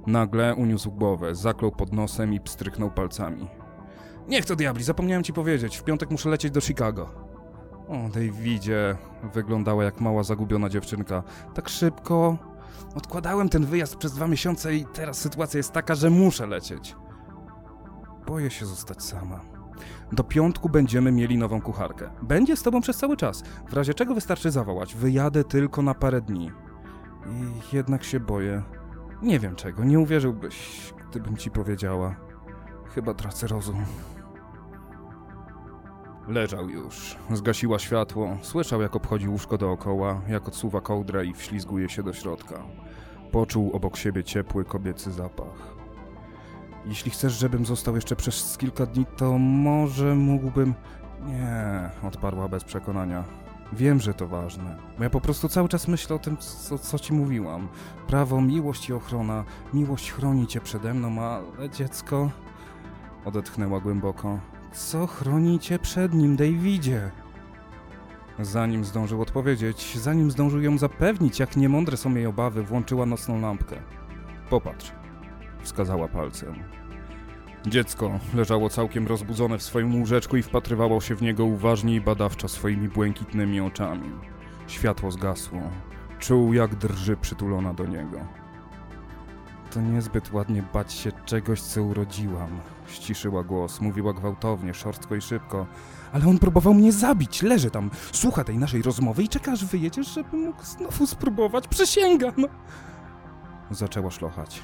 Nagle 0.08 0.56
uniósł 0.56 0.92
głowę, 0.92 1.36
zaklął 1.36 1.72
pod 1.72 1.94
nosem 1.94 2.34
i 2.34 2.40
pstryknął 2.40 2.92
palcami. 2.92 3.48
Niech 4.28 4.46
to 4.46 4.56
diabli, 4.56 4.84
zapomniałem 4.84 5.24
ci 5.24 5.34
powiedzieć, 5.34 5.78
w 5.78 5.84
piątek 5.84 6.12
muszę 6.12 6.30
lecieć 6.30 6.52
do 6.52 6.62
Chicago. 6.62 7.31
O, 7.88 8.10
Davidzie, 8.14 8.98
wyglądała 9.34 9.84
jak 9.84 10.02
mała 10.02 10.24
zagubiona 10.24 10.70
dziewczynka. 10.70 11.24
Tak 11.54 11.70
szybko. 11.70 12.38
Odkładałem 12.96 13.50
ten 13.50 13.66
wyjazd 13.66 13.96
przez 13.96 14.14
dwa 14.14 14.28
miesiące 14.28 14.76
i 14.76 14.86
teraz 14.86 15.18
sytuacja 15.18 15.58
jest 15.58 15.72
taka, 15.72 15.96
że 15.96 16.10
muszę 16.10 16.48
lecieć. 16.48 16.96
Boję 18.28 18.50
się 18.50 18.66
zostać 18.66 19.04
sama. 19.04 19.40
Do 20.12 20.24
piątku 20.24 20.70
będziemy 20.70 21.12
mieli 21.12 21.38
nową 21.38 21.62
kucharkę. 21.62 22.10
Będzie 22.22 22.58
z 22.58 22.64
tobą 22.64 22.82
przez 22.82 22.98
cały 22.98 23.18
czas. 23.18 23.44
W 23.70 23.74
razie 23.74 23.94
czego 23.94 24.16
wystarczy 24.16 24.52
zawołać. 24.52 24.96
Wyjadę 24.96 25.44
tylko 25.44 25.82
na 25.82 25.94
parę 25.94 26.22
dni. 26.22 26.52
I 27.26 27.76
jednak 27.76 28.04
się 28.04 28.20
boję. 28.20 28.64
Nie 29.22 29.40
wiem 29.40 29.56
czego, 29.56 29.84
nie 29.84 30.00
uwierzyłbyś, 30.00 30.94
gdybym 31.10 31.38
ci 31.38 31.52
powiedziała. 31.52 32.16
Chyba 32.96 33.14
tracę 33.14 33.48
rozum. 33.48 33.86
Leżał 36.28 36.70
już. 36.70 37.16
Zgasiła 37.32 37.80
światło. 37.80 38.38
Słyszał, 38.42 38.82
jak 38.82 38.96
obchodzi 38.96 39.28
łóżko 39.28 39.58
dookoła, 39.58 40.22
jak 40.28 40.48
odsuwa 40.48 40.82
kołdrę 40.82 41.26
i 41.26 41.34
wślizguje 41.34 41.90
się 41.90 42.04
do 42.04 42.14
środka. 42.14 42.64
Poczuł 43.32 43.72
obok 43.74 43.98
siebie 43.98 44.24
ciepły 44.24 44.66
kobiecy 44.66 45.12
zapach. 45.12 45.76
Jeśli 46.86 47.12
chcesz, 47.12 47.34
żebym 47.34 47.66
został 47.66 47.96
jeszcze 47.96 48.16
przez 48.16 48.58
kilka 48.58 48.86
dni, 48.86 49.06
to 49.18 49.38
może 49.38 50.16
mógłbym... 50.16 50.74
Nie, 51.26 51.90
odparła 52.08 52.48
bez 52.48 52.64
przekonania. 52.64 53.24
Wiem, 53.74 54.00
że 54.00 54.14
to 54.14 54.28
ważne. 54.28 54.78
Bo 54.98 55.04
ja 55.04 55.10
po 55.10 55.22
prostu 55.22 55.50
cały 55.50 55.70
czas 55.70 55.88
myślę 55.88 56.16
o 56.16 56.20
tym, 56.20 56.38
co, 56.38 56.78
co 56.78 57.00
ci 57.00 57.14
mówiłam. 57.14 57.68
Prawo, 58.08 58.42
miłość 58.42 58.90
i 58.90 58.94
ochrona. 58.94 59.44
Miłość 59.74 60.12
chroni 60.12 60.48
cię 60.48 60.62
przede 60.62 60.94
mną, 60.94 61.22
ale 61.22 61.70
dziecko... 61.70 62.30
Odetchnęła 63.26 63.80
głęboko. 63.80 64.40
Co 64.72 65.08
chroni 65.08 65.60
cię 65.60 65.80
przed 65.80 66.14
nim, 66.14 66.36
Davidzie? 66.36 67.12
Zanim 68.40 68.86
zdążył 68.86 69.22
odpowiedzieć, 69.22 69.98
zanim 69.98 70.32
zdążył 70.32 70.62
ją 70.62 70.78
zapewnić, 70.78 71.40
jak 71.40 71.58
niemądre 71.58 71.98
są 71.98 72.16
jej 72.16 72.26
obawy, 72.26 72.64
włączyła 72.64 73.06
nocną 73.06 73.42
lampkę. 73.42 73.76
Popatrz, 74.50 74.92
wskazała 75.62 76.08
palcem. 76.08 76.56
Dziecko 77.68 78.20
leżało 78.34 78.70
całkiem 78.70 79.08
rozbudzone 79.08 79.58
w 79.58 79.64
swoim 79.64 79.96
łóżeczku 80.00 80.38
i 80.38 80.44
wpatrywało 80.44 81.02
się 81.02 81.16
w 81.16 81.22
niego 81.22 81.46
uważnie 81.46 81.96
i 81.96 82.02
badawczo 82.02 82.48
swoimi 82.48 82.90
błękitnymi 82.90 83.62
oczami. 83.62 84.12
Światło 84.68 85.12
zgasło. 85.12 85.62
Czuł, 86.20 86.54
jak 86.54 86.76
drży 86.76 87.18
przytulona 87.18 87.74
do 87.74 87.86
niego. 87.86 88.41
To 89.74 89.82
niezbyt 89.82 90.34
ładnie 90.34 90.64
bać 90.74 90.94
się 90.94 91.12
czegoś, 91.26 91.62
co 91.62 91.84
urodziłam. 91.84 92.60
Ściszyła 92.88 93.44
głos, 93.44 93.82
mówiła 93.82 94.14
gwałtownie, 94.14 94.74
szorstko 94.74 95.16
i 95.16 95.22
szybko. 95.22 95.68
Ale 96.14 96.26
on 96.28 96.40
próbował 96.40 96.74
mnie 96.74 96.92
zabić. 96.92 97.42
Leży 97.42 97.72
tam, 97.72 97.92
słucha 98.12 98.44
tej 98.44 98.58
naszej 98.58 98.82
rozmowy 98.82 99.24
i 99.24 99.30
czeka, 99.30 99.52
aż 99.52 99.66
wyjedziesz, 99.66 100.08
żeby 100.08 100.38
mógł 100.38 100.64
znowu 100.64 101.08
spróbować. 101.08 101.68
Przysięgam. 101.68 102.46
Zaczęła 103.72 104.12
szlochać. 104.12 104.64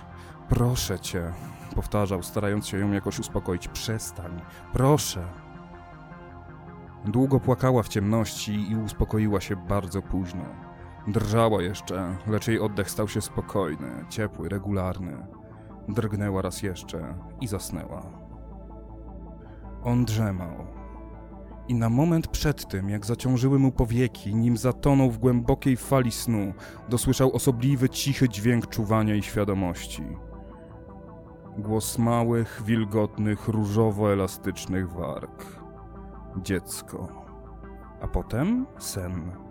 Proszę 0.49 0.99
cię, 0.99 1.33
powtarzał, 1.75 2.23
starając 2.23 2.67
się 2.67 2.77
ją 2.77 2.91
jakoś 2.91 3.19
uspokoić. 3.19 3.67
Przestań, 3.67 4.41
proszę. 4.73 5.27
Długo 7.05 7.39
płakała 7.39 7.83
w 7.83 7.87
ciemności 7.87 8.71
i 8.71 8.75
uspokoiła 8.75 9.41
się 9.41 9.55
bardzo 9.55 10.01
późno. 10.01 10.66
Drżała 11.07 11.61
jeszcze, 11.61 12.17
lecz 12.27 12.47
jej 12.47 12.59
oddech 12.59 12.91
stał 12.91 13.07
się 13.07 13.21
spokojny, 13.21 14.05
ciepły, 14.09 14.49
regularny. 14.49 15.27
Drgnęła 15.89 16.41
raz 16.41 16.63
jeszcze 16.63 17.15
i 17.41 17.47
zasnęła. 17.47 18.03
On 19.83 20.05
drzemał. 20.05 20.67
I 21.67 21.75
na 21.75 21.89
moment 21.89 22.27
przed 22.27 22.67
tym, 22.67 22.89
jak 22.89 23.05
zaciążyły 23.05 23.59
mu 23.59 23.71
powieki, 23.71 24.35
nim 24.35 24.57
zatonął 24.57 25.11
w 25.11 25.17
głębokiej 25.17 25.77
fali 25.77 26.11
snu, 26.11 26.53
dosłyszał 26.89 27.35
osobliwy, 27.35 27.89
cichy 27.89 28.29
dźwięk 28.29 28.67
czuwania 28.67 29.15
i 29.15 29.23
świadomości. 29.23 30.03
Głos 31.57 31.97
małych, 31.97 32.61
wilgotnych, 32.65 33.47
różowo-elastycznych 33.47 34.91
warg. 34.91 35.45
Dziecko. 36.43 37.07
A 38.01 38.07
potem 38.07 38.65
sen. 38.79 39.46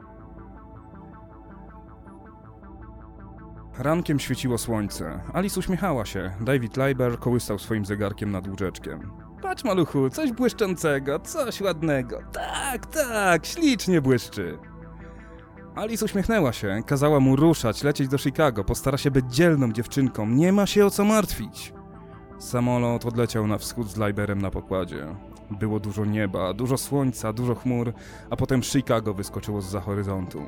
Rankiem 3.78 4.18
świeciło 4.18 4.58
słońce. 4.58 5.20
Alice 5.32 5.60
uśmiechała 5.60 6.04
się. 6.04 6.30
David 6.40 6.76
Leiber 6.76 7.18
kołysał 7.18 7.58
swoim 7.58 7.84
zegarkiem 7.84 8.30
nad 8.30 8.48
łóżeczkiem. 8.48 9.10
Patrz, 9.42 9.64
maluchu, 9.64 10.10
coś 10.10 10.32
błyszczącego, 10.32 11.20
coś 11.20 11.60
ładnego. 11.60 12.20
Tak, 12.32 12.86
tak, 12.86 13.46
ślicznie 13.46 14.00
błyszczy. 14.00 14.58
Alice 15.74 16.04
uśmiechnęła 16.04 16.52
się, 16.52 16.80
kazała 16.86 17.20
mu 17.20 17.36
ruszać, 17.36 17.82
lecieć 17.82 18.08
do 18.08 18.18
Chicago, 18.18 18.64
postara 18.64 18.98
się 18.98 19.10
być 19.10 19.34
dzielną 19.34 19.72
dziewczynką, 19.72 20.26
nie 20.26 20.52
ma 20.52 20.66
się 20.66 20.86
o 20.86 20.90
co 20.90 21.04
martwić. 21.04 21.72
Samolot 22.38 23.06
odleciał 23.06 23.46
na 23.46 23.58
wschód 23.58 23.88
z 23.90 23.96
Leiberem 23.96 24.42
na 24.42 24.50
pokładzie. 24.50 25.16
Było 25.50 25.80
dużo 25.80 26.04
nieba, 26.04 26.52
dużo 26.52 26.76
słońca, 26.76 27.32
dużo 27.32 27.54
chmur, 27.54 27.92
a 28.30 28.36
potem 28.36 28.62
Chicago 28.62 29.14
wyskoczyło 29.14 29.60
z 29.60 29.70
za 29.70 29.80
horyzontu. 29.80 30.42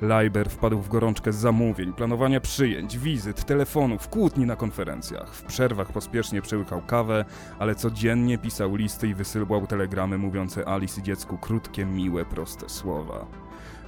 Leiber 0.00 0.50
wpadł 0.50 0.78
w 0.78 0.88
gorączkę 0.88 1.32
zamówień, 1.32 1.92
planowania 1.92 2.40
przyjęć, 2.40 2.98
wizyt, 2.98 3.44
telefonów, 3.44 4.08
kłótni 4.08 4.46
na 4.46 4.56
konferencjach. 4.56 5.34
W 5.34 5.42
przerwach 5.42 5.92
pospiesznie 5.92 6.42
przełykał 6.42 6.82
kawę, 6.86 7.24
ale 7.58 7.74
codziennie 7.74 8.38
pisał 8.38 8.76
listy 8.76 9.08
i 9.08 9.14
wysyłał 9.14 9.66
telegramy 9.66 10.18
mówiące 10.18 10.68
Alice 10.68 11.00
i 11.00 11.04
dziecku 11.04 11.38
krótkie, 11.38 11.84
miłe, 11.86 12.24
proste 12.24 12.68
słowa. 12.68 13.26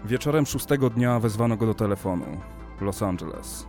Wieczorem 0.05 0.47
szóstego 0.47 0.91
dnia 0.91 1.21
wezwano 1.21 1.57
go 1.57 1.67
do 1.67 1.75
telefonu. 1.75 2.27
Los 2.81 3.03
Angeles. 3.03 3.67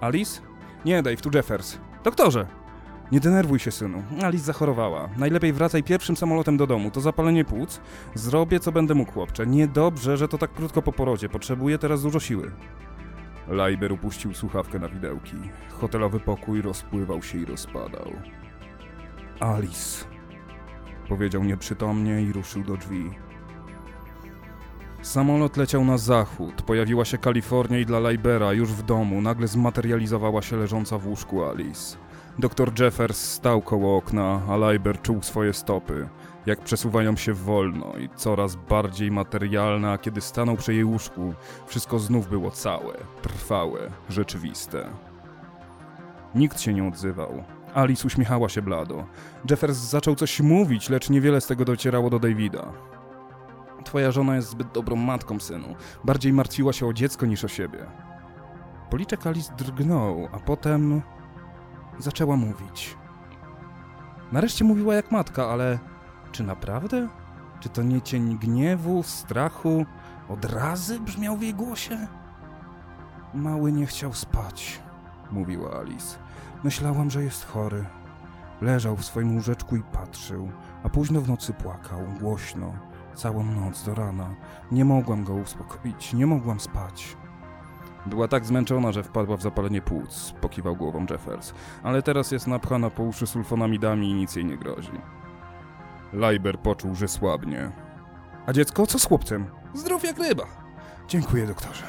Alice? 0.00 0.40
Nie, 0.84 1.02
Dave, 1.02 1.16
tu 1.16 1.30
Jeffers. 1.34 1.78
Doktorze! 2.04 2.63
Nie 3.14 3.20
denerwuj 3.20 3.58
się, 3.58 3.70
synu. 3.70 4.02
Alice 4.22 4.44
zachorowała. 4.44 5.08
Najlepiej 5.16 5.52
wracaj 5.52 5.82
pierwszym 5.82 6.16
samolotem 6.16 6.56
do 6.56 6.66
domu. 6.66 6.90
To 6.90 7.00
zapalenie 7.00 7.44
płuc. 7.44 7.80
Zrobię, 8.14 8.60
co 8.60 8.72
będę 8.72 8.94
mógł, 8.94 9.12
chłopcze. 9.12 9.46
Niedobrze, 9.46 10.16
że 10.16 10.28
to 10.28 10.38
tak 10.38 10.52
krótko 10.52 10.82
po 10.82 10.92
porodzie. 10.92 11.28
Potrzebuję 11.28 11.78
teraz 11.78 12.02
dużo 12.02 12.20
siły. 12.20 12.50
Leiber 13.48 13.92
upuścił 13.92 14.34
słuchawkę 14.34 14.78
na 14.78 14.88
widełki. 14.88 15.36
Hotelowy 15.80 16.20
pokój 16.20 16.62
rozpływał 16.62 17.22
się 17.22 17.38
i 17.38 17.44
rozpadał. 17.44 18.12
Alice. 19.40 20.04
Powiedział 21.08 21.44
nieprzytomnie 21.44 22.22
i 22.22 22.32
ruszył 22.32 22.62
do 22.64 22.76
drzwi. 22.76 23.10
Samolot 25.02 25.56
leciał 25.56 25.84
na 25.84 25.98
zachód, 25.98 26.62
pojawiła 26.62 27.04
się 27.04 27.18
Kalifornia 27.18 27.78
i 27.78 27.86
dla 27.86 28.00
Leibera 28.00 28.52
już 28.52 28.72
w 28.72 28.82
domu 28.82 29.22
nagle 29.22 29.48
zmaterializowała 29.48 30.42
się 30.42 30.56
leżąca 30.56 30.98
w 30.98 31.06
łóżku 31.06 31.44
Alice. 31.44 32.03
Doktor 32.38 32.80
Jeffers 32.80 33.32
stał 33.32 33.62
koło 33.62 33.96
okna, 33.96 34.40
a 34.48 34.56
Leiber 34.56 35.02
czuł 35.02 35.22
swoje 35.22 35.52
stopy, 35.52 36.08
jak 36.46 36.60
przesuwają 36.60 37.16
się 37.16 37.32
wolno 37.32 37.92
i 37.96 38.08
coraz 38.16 38.56
bardziej 38.56 39.10
materialne, 39.10 39.90
a 39.92 39.98
kiedy 39.98 40.20
stanął 40.20 40.56
przy 40.56 40.74
jej 40.74 40.84
łóżku, 40.84 41.34
wszystko 41.66 41.98
znów 41.98 42.28
było 42.28 42.50
całe, 42.50 42.94
trwałe, 43.22 43.90
rzeczywiste. 44.08 44.88
Nikt 46.34 46.60
się 46.60 46.74
nie 46.74 46.88
odzywał. 46.88 47.44
Alice 47.74 48.06
uśmiechała 48.06 48.48
się 48.48 48.62
blado. 48.62 49.04
Jeffers 49.50 49.76
zaczął 49.76 50.14
coś 50.14 50.40
mówić, 50.40 50.90
lecz 50.90 51.10
niewiele 51.10 51.40
z 51.40 51.46
tego 51.46 51.64
docierało 51.64 52.10
do 52.10 52.18
Davida. 52.18 52.72
Twoja 53.84 54.10
żona 54.10 54.36
jest 54.36 54.48
zbyt 54.48 54.72
dobrą 54.72 54.96
matką, 54.96 55.40
synu. 55.40 55.74
Bardziej 56.04 56.32
martwiła 56.32 56.72
się 56.72 56.86
o 56.86 56.92
dziecko 56.92 57.26
niż 57.26 57.44
o 57.44 57.48
siebie. 57.48 57.86
Policzek 58.90 59.26
Alice 59.26 59.52
drgnął, 59.56 60.28
a 60.32 60.38
potem 60.38 61.02
zaczęła 61.98 62.36
mówić. 62.36 62.96
Nareszcie 64.32 64.64
mówiła 64.64 64.94
jak 64.94 65.10
matka, 65.10 65.46
ale 65.46 65.78
czy 66.32 66.42
naprawdę? 66.42 67.08
Czy 67.60 67.68
to 67.68 67.82
nie 67.82 68.02
cień 68.02 68.38
gniewu, 68.38 69.02
strachu, 69.02 69.86
odrazy 70.28 71.00
brzmiał 71.00 71.36
w 71.36 71.42
jej 71.42 71.54
głosie? 71.54 72.06
Mały 73.34 73.72
nie 73.72 73.86
chciał 73.86 74.12
spać, 74.12 74.80
mówiła 75.30 75.80
Alice. 75.80 76.18
Myślałam, 76.64 77.10
że 77.10 77.24
jest 77.24 77.46
chory. 77.46 77.84
Leżał 78.60 78.96
w 78.96 79.04
swoim 79.04 79.34
łóżeczku 79.34 79.76
i 79.76 79.82
patrzył, 79.82 80.50
a 80.82 80.88
późno 80.88 81.20
w 81.20 81.28
nocy 81.28 81.52
płakał, 81.52 82.00
głośno, 82.20 82.72
całą 83.14 83.44
noc 83.44 83.84
do 83.84 83.94
rana. 83.94 84.34
Nie 84.72 84.84
mogłam 84.84 85.24
go 85.24 85.34
uspokoić, 85.34 86.12
nie 86.12 86.26
mogłam 86.26 86.60
spać. 86.60 87.16
Była 88.06 88.28
tak 88.28 88.46
zmęczona, 88.46 88.92
że 88.92 89.02
wpadła 89.02 89.36
w 89.36 89.42
zapalenie 89.42 89.82
płuc, 89.82 90.34
pokiwał 90.40 90.76
głową 90.76 91.06
Jeffers, 91.10 91.54
ale 91.82 92.02
teraz 92.02 92.30
jest 92.30 92.46
napchana 92.46 92.90
po 92.90 93.02
uszy 93.02 93.26
sulfonamidami 93.26 94.10
i 94.10 94.14
nic 94.14 94.36
jej 94.36 94.44
nie 94.44 94.56
grozi. 94.56 95.00
Leiber 96.12 96.58
poczuł, 96.58 96.94
że 96.94 97.08
słabnie. 97.08 97.72
A 98.46 98.52
dziecko 98.52 98.86
co 98.86 98.98
z 98.98 99.04
chłopcem? 99.06 99.46
Zdrów 99.74 100.04
jak 100.04 100.18
ryba. 100.18 100.44
Dziękuję, 101.08 101.46
doktorze. 101.46 101.84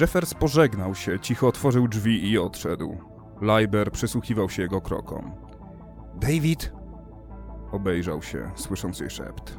Jeffers 0.00 0.34
pożegnał 0.34 0.94
się, 0.94 1.20
cicho 1.20 1.48
otworzył 1.48 1.88
drzwi 1.88 2.30
i 2.30 2.38
odszedł. 2.38 2.96
Leiber 3.40 3.92
przysłuchiwał 3.92 4.50
się 4.50 4.62
jego 4.62 4.80
krokom. 4.80 5.32
David! 6.14 6.72
Obejrzał 7.72 8.22
się, 8.22 8.50
słysząc 8.54 9.00
jej 9.00 9.10
szept. 9.10 9.58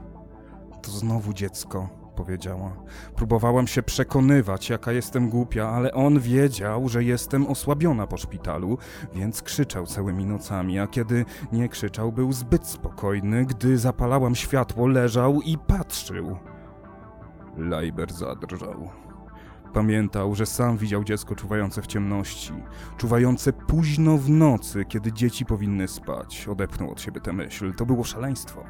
To 0.82 0.92
znowu 0.92 1.34
dziecko, 1.34 1.90
powiedziała. 2.14 2.76
Próbowałam 3.16 3.68
się 3.68 3.84
przekonywać, 3.84 4.70
jaka 4.70 4.92
jestem 4.92 5.30
głupia, 5.30 5.70
ale 5.70 5.94
on 5.94 6.20
wiedział, 6.20 6.90
że 6.90 7.04
jestem 7.04 7.48
osłabiona 7.48 8.08
po 8.08 8.18
szpitalu, 8.18 8.78
więc 9.16 9.42
krzyczał 9.42 9.86
całymi 9.86 10.26
nocami, 10.26 10.80
a 10.80 10.88
kiedy 10.88 11.26
nie 11.52 11.70
krzyczał, 11.70 12.12
był 12.12 12.34
zbyt 12.34 12.68
spokojny. 12.68 13.46
Gdy 13.46 13.78
zapalałam 13.78 14.36
światło, 14.36 14.88
leżał 14.88 15.42
i 15.42 15.58
patrzył. 15.58 16.38
Leiber 17.58 18.14
zadrżał. 18.14 18.90
Pamiętał, 19.74 20.36
że 20.36 20.46
sam 20.46 20.78
widział 20.78 21.04
dziecko 21.04 21.36
czuwające 21.36 21.82
w 21.82 21.88
ciemności, 21.88 22.54
czuwające 22.98 23.54
późno 23.54 24.18
w 24.18 24.30
nocy, 24.30 24.86
kiedy 24.86 25.14
dzieci 25.14 25.46
powinny 25.46 25.88
spać. 25.88 26.48
Odepchnął 26.48 26.92
od 26.92 27.02
siebie 27.02 27.22
tę 27.22 27.34
myśl. 27.34 27.74
To 27.74 27.86
było 27.86 28.04
szaleństwo. 28.04 28.64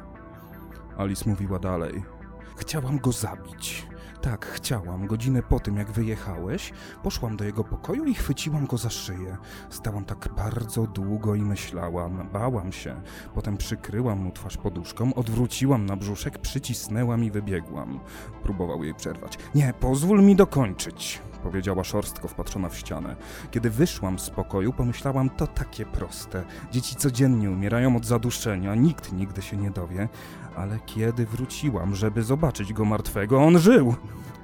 Alice 0.98 1.30
mówiła 1.30 1.58
dalej. 1.58 2.13
Chciałam 2.56 2.98
go 2.98 3.12
zabić. 3.12 3.86
Tak, 4.24 4.46
chciałam. 4.46 5.06
Godzinę 5.06 5.42
po 5.42 5.60
tym, 5.60 5.76
jak 5.76 5.90
wyjechałeś, 5.90 6.72
poszłam 7.02 7.36
do 7.36 7.44
jego 7.44 7.64
pokoju 7.64 8.04
i 8.04 8.14
chwyciłam 8.14 8.66
go 8.66 8.76
za 8.76 8.90
szyję. 8.90 9.36
Stałam 9.70 10.04
tak 10.04 10.28
bardzo 10.36 10.86
długo 10.86 11.34
i 11.34 11.42
myślałam. 11.42 12.28
Bałam 12.32 12.72
się. 12.72 13.02
Potem 13.34 13.56
przykryłam 13.56 14.18
mu 14.18 14.32
twarz 14.32 14.56
poduszką, 14.56 15.14
odwróciłam 15.14 15.86
na 15.86 15.96
brzuszek, 15.96 16.38
przycisnęłam 16.38 17.24
i 17.24 17.30
wybiegłam. 17.30 18.00
Próbował 18.42 18.84
jej 18.84 18.94
przerwać. 18.94 19.38
Nie, 19.54 19.74
pozwól 19.80 20.22
mi 20.22 20.36
dokończyć 20.36 21.22
powiedziała 21.44 21.84
szorstko 21.84 22.28
wpatrzona 22.28 22.68
w 22.68 22.76
ścianę. 22.78 23.16
Kiedy 23.50 23.70
wyszłam 23.70 24.18
z 24.18 24.30
pokoju, 24.30 24.72
pomyślałam, 24.72 25.30
to 25.30 25.46
takie 25.46 25.86
proste. 25.86 26.44
Dzieci 26.72 26.96
codziennie 26.96 27.50
umierają 27.50 27.96
od 27.96 28.06
zaduszenia, 28.06 28.74
nikt 28.74 29.12
nigdy 29.12 29.42
się 29.42 29.56
nie 29.56 29.70
dowie. 29.70 30.08
Ale 30.56 30.78
kiedy 30.86 31.26
wróciłam, 31.26 31.94
żeby 31.94 32.22
zobaczyć 32.22 32.72
go 32.72 32.84
martwego, 32.84 33.42
on 33.42 33.58
żył. 33.58 33.94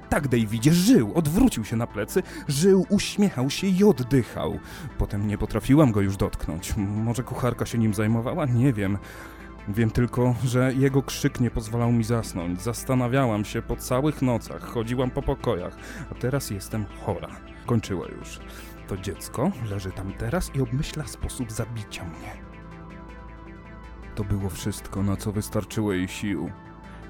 Tak, 0.09 0.27
Davidzie, 0.27 0.73
żył, 0.73 1.11
odwrócił 1.15 1.65
się 1.65 1.75
na 1.75 1.87
plecy, 1.87 2.23
żył, 2.47 2.85
uśmiechał 2.89 3.49
się 3.49 3.67
i 3.67 3.83
oddychał. 3.83 4.59
Potem 4.97 5.27
nie 5.27 5.37
potrafiłam 5.37 5.91
go 5.91 6.01
już 6.01 6.17
dotknąć. 6.17 6.73
Może 6.77 7.23
kucharka 7.23 7.65
się 7.65 7.77
nim 7.77 7.93
zajmowała? 7.93 8.45
Nie 8.45 8.73
wiem. 8.73 8.97
Wiem 9.67 9.91
tylko, 9.91 10.35
że 10.43 10.73
jego 10.73 11.03
krzyk 11.03 11.39
nie 11.39 11.51
pozwalał 11.51 11.91
mi 11.91 12.03
zasnąć. 12.03 12.61
Zastanawiałam 12.61 13.45
się 13.45 13.61
po 13.61 13.75
całych 13.75 14.21
nocach, 14.21 14.61
chodziłam 14.61 15.11
po 15.11 15.21
pokojach, 15.21 15.77
a 16.11 16.15
teraz 16.15 16.49
jestem 16.49 16.85
chora. 17.05 17.29
Kończyła 17.65 18.07
już. 18.07 18.39
To 18.87 18.97
dziecko 18.97 19.51
leży 19.69 19.91
tam 19.91 20.13
teraz 20.13 20.55
i 20.55 20.61
obmyśla 20.61 21.07
sposób 21.07 21.51
zabicia 21.51 22.03
mnie. 22.03 22.50
To 24.15 24.23
było 24.23 24.49
wszystko, 24.49 25.03
na 25.03 25.15
co 25.15 25.31
wystarczyło 25.31 25.93
jej 25.93 26.07
sił. 26.07 26.51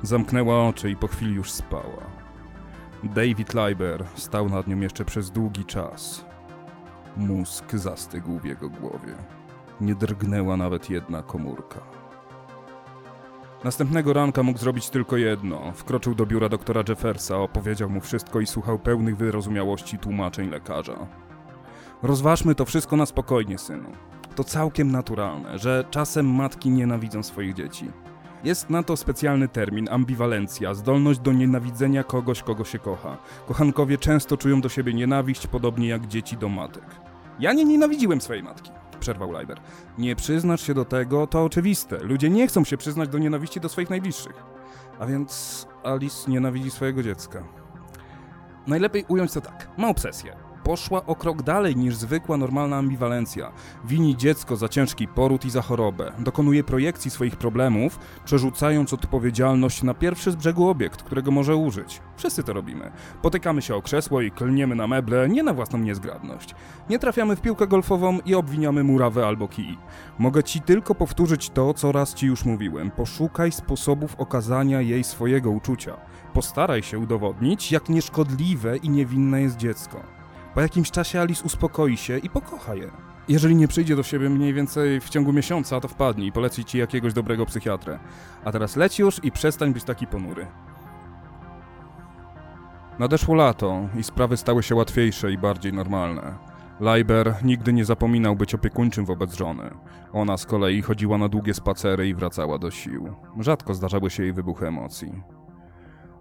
Zamknęła 0.01 0.67
oczy 0.67 0.89
i 0.89 0.95
po 0.95 1.07
chwili 1.07 1.33
już 1.33 1.51
spała. 1.51 2.05
David 3.03 3.53
Leiber 3.53 4.05
stał 4.15 4.49
nad 4.49 4.67
nią 4.67 4.79
jeszcze 4.79 5.05
przez 5.05 5.31
długi 5.31 5.65
czas. 5.65 6.25
Mózg 7.17 7.73
zastygł 7.73 8.39
w 8.39 8.45
jego 8.45 8.69
głowie. 8.69 9.15
Nie 9.81 9.95
drgnęła 9.95 10.57
nawet 10.57 10.89
jedna 10.89 11.23
komórka. 11.23 11.79
Następnego 13.63 14.13
ranka 14.13 14.43
mógł 14.43 14.59
zrobić 14.59 14.89
tylko 14.89 15.17
jedno. 15.17 15.71
Wkroczył 15.75 16.15
do 16.15 16.25
biura 16.25 16.49
doktora 16.49 16.83
Jeffersa, 16.89 17.37
opowiedział 17.37 17.89
mu 17.89 18.01
wszystko 18.01 18.39
i 18.39 18.47
słuchał 18.47 18.79
pełnych 18.79 19.17
wyrozumiałości 19.17 19.97
tłumaczeń 19.97 20.49
lekarza. 20.49 21.07
Rozważmy 22.03 22.55
to 22.55 22.65
wszystko 22.65 22.97
na 22.97 23.05
spokojnie, 23.05 23.57
synu. 23.57 23.91
To 24.35 24.43
całkiem 24.43 24.91
naturalne, 24.91 25.59
że 25.59 25.85
czasem 25.91 26.35
matki 26.35 26.69
nienawidzą 26.69 27.23
swoich 27.23 27.53
dzieci. 27.53 27.91
Jest 28.43 28.69
na 28.69 28.83
to 28.83 28.97
specjalny 28.97 29.47
termin 29.47 29.89
ambiwalencja, 29.89 30.73
zdolność 30.73 31.19
do 31.19 31.33
nienawidzenia 31.33 32.03
kogoś, 32.03 32.43
kogo 32.43 32.63
się 32.63 32.79
kocha. 32.79 33.17
Kochankowie 33.47 33.97
często 33.97 34.37
czują 34.37 34.61
do 34.61 34.69
siebie 34.69 34.93
nienawiść, 34.93 35.47
podobnie 35.47 35.87
jak 35.87 36.07
dzieci 36.07 36.37
do 36.37 36.49
matek. 36.49 36.85
Ja 37.39 37.53
nie 37.53 37.65
nienawidziłem 37.65 38.21
swojej 38.21 38.43
matki 38.43 38.71
przerwał 39.01 39.31
Leiber. 39.31 39.59
Nie 39.97 40.15
przyznasz 40.15 40.61
się 40.61 40.73
do 40.73 40.85
tego, 40.85 41.27
to 41.27 41.43
oczywiste. 41.43 41.97
Ludzie 41.97 42.29
nie 42.29 42.47
chcą 42.47 42.63
się 42.63 42.77
przyznać 42.77 43.09
do 43.09 43.17
nienawiści 43.17 43.59
do 43.59 43.69
swoich 43.69 43.89
najbliższych. 43.89 44.43
A 44.99 45.05
więc 45.05 45.67
Alice 45.83 46.31
nienawidzi 46.31 46.71
swojego 46.71 47.03
dziecka. 47.03 47.43
Najlepiej 48.67 49.05
ująć 49.07 49.33
to 49.33 49.41
tak. 49.41 49.67
Ma 49.77 49.87
obsesję. 49.87 50.35
Poszła 50.63 51.05
o 51.05 51.15
krok 51.15 51.41
dalej 51.41 51.75
niż 51.75 51.95
zwykła 51.95 52.37
normalna 52.37 52.77
ambiwalencja. 52.77 53.51
Wini 53.85 54.17
dziecko 54.17 54.55
za 54.55 54.69
ciężki 54.69 55.07
poród 55.07 55.45
i 55.45 55.49
za 55.49 55.61
chorobę. 55.61 56.11
Dokonuje 56.19 56.63
projekcji 56.63 57.11
swoich 57.11 57.35
problemów, 57.35 57.99
przerzucając 58.25 58.93
odpowiedzialność 58.93 59.83
na 59.83 59.93
pierwszy 59.93 60.31
z 60.31 60.35
brzegu 60.35 60.67
obiekt, 60.67 61.03
którego 61.03 61.31
może 61.31 61.55
użyć. 61.55 62.01
Wszyscy 62.17 62.43
to 62.43 62.53
robimy. 62.53 62.91
Potykamy 63.21 63.61
się 63.61 63.75
o 63.75 63.81
krzesło 63.81 64.21
i 64.21 64.31
klniemy 64.31 64.75
na 64.75 64.87
meble, 64.87 65.29
nie 65.29 65.43
na 65.43 65.53
własną 65.53 65.79
niezgrabność. 65.79 66.55
Nie 66.89 66.99
trafiamy 66.99 67.35
w 67.35 67.41
piłkę 67.41 67.67
golfową 67.67 68.19
i 68.25 68.35
obwiniamy 68.35 68.83
murawę 68.83 69.27
albo 69.27 69.47
kij. 69.47 69.77
Mogę 70.19 70.43
ci 70.43 70.61
tylko 70.61 70.95
powtórzyć 70.95 71.49
to, 71.49 71.73
co 71.73 71.91
raz 71.91 72.13
ci 72.13 72.27
już 72.27 72.45
mówiłem. 72.45 72.91
Poszukaj 72.91 73.51
sposobów 73.51 74.15
okazania 74.19 74.81
jej 74.81 75.03
swojego 75.03 75.51
uczucia. 75.51 75.97
Postaraj 76.33 76.83
się 76.83 76.99
udowodnić, 76.99 77.71
jak 77.71 77.89
nieszkodliwe 77.89 78.77
i 78.77 78.89
niewinne 78.89 79.41
jest 79.41 79.57
dziecko. 79.57 80.20
Po 80.53 80.61
jakimś 80.61 80.91
czasie 80.91 81.21
Alice 81.21 81.43
uspokoi 81.43 81.97
się 81.97 82.17
i 82.17 82.29
pokocha 82.29 82.75
je. 82.75 82.91
Jeżeli 83.27 83.55
nie 83.55 83.67
przyjdzie 83.67 83.95
do 83.95 84.03
siebie 84.03 84.29
mniej 84.29 84.53
więcej 84.53 85.01
w 85.01 85.09
ciągu 85.09 85.33
miesiąca, 85.33 85.79
to 85.79 85.87
wpadnij 85.87 86.27
i 86.27 86.31
poleci 86.31 86.65
ci 86.65 86.77
jakiegoś 86.77 87.13
dobrego 87.13 87.45
psychiatrę. 87.45 87.99
A 88.45 88.51
teraz 88.51 88.75
leć 88.75 88.99
już 88.99 89.23
i 89.23 89.31
przestań 89.31 89.73
być 89.73 89.83
taki 89.83 90.07
ponury. 90.07 90.47
Nadeszło 92.99 93.35
lato 93.35 93.89
i 93.99 94.03
sprawy 94.03 94.37
stały 94.37 94.63
się 94.63 94.75
łatwiejsze 94.75 95.31
i 95.31 95.37
bardziej 95.37 95.73
normalne. 95.73 96.35
Leiber 96.79 97.35
nigdy 97.43 97.73
nie 97.73 97.85
zapominał 97.85 98.35
być 98.35 98.55
opiekuńczym 98.55 99.05
wobec 99.05 99.33
żony. 99.33 99.71
Ona 100.13 100.37
z 100.37 100.45
kolei 100.45 100.81
chodziła 100.81 101.17
na 101.17 101.29
długie 101.29 101.53
spacery 101.53 102.07
i 102.07 102.15
wracała 102.15 102.57
do 102.57 102.71
sił. 102.71 103.15
Rzadko 103.39 103.73
zdarzały 103.73 104.09
się 104.09 104.23
jej 104.23 104.33
wybuchy 104.33 104.67
emocji. 104.67 105.11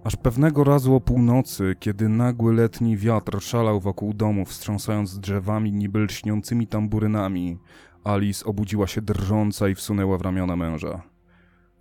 Aż 0.04 0.16
pewnego 0.16 0.64
razu 0.64 0.94
o 0.94 1.00
północy, 1.00 1.76
kiedy 1.80 2.08
nagły 2.08 2.54
letni 2.54 2.96
wiatr 2.96 3.40
szalał 3.40 3.80
wokół 3.80 4.14
domu, 4.14 4.44
wstrząsając 4.44 5.18
drzewami 5.18 5.72
niby 5.72 5.98
lśniącymi 5.98 6.66
tamburynami, 6.66 7.58
Alice 8.04 8.44
obudziła 8.44 8.86
się 8.86 9.02
drżąca 9.02 9.68
i 9.68 9.74
wsunęła 9.74 10.18
w 10.18 10.22
ramiona 10.22 10.56
męża. 10.56 11.02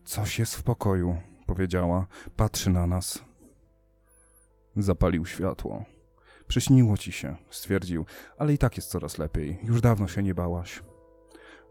Coś 0.05 0.39
jest 0.39 0.55
w 0.55 0.63
pokoju, 0.63 1.17
powiedziała. 1.45 2.07
Patrzy 2.35 2.69
na 2.69 2.87
nas. 2.87 3.25
Zapalił 4.75 5.25
światło. 5.25 5.85
Przyśniło 6.47 6.97
ci 6.97 7.11
się, 7.11 7.35
stwierdził, 7.49 8.05
ale 8.37 8.53
i 8.53 8.57
tak 8.57 8.77
jest 8.77 8.89
coraz 8.89 9.17
lepiej. 9.17 9.59
Już 9.63 9.81
dawno 9.81 10.07
się 10.07 10.23
nie 10.23 10.35
bałaś. 10.35 10.83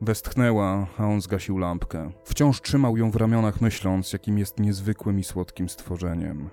Westchnęła, 0.00 0.86
a 0.98 1.04
on 1.04 1.20
zgasił 1.20 1.58
lampkę. 1.58 2.10
Wciąż 2.24 2.60
trzymał 2.60 2.96
ją 2.96 3.10
w 3.10 3.16
ramionach, 3.16 3.60
myśląc, 3.60 4.12
jakim 4.12 4.38
jest 4.38 4.60
niezwykłym 4.60 5.18
i 5.18 5.24
słodkim 5.24 5.68
stworzeniem. 5.68 6.50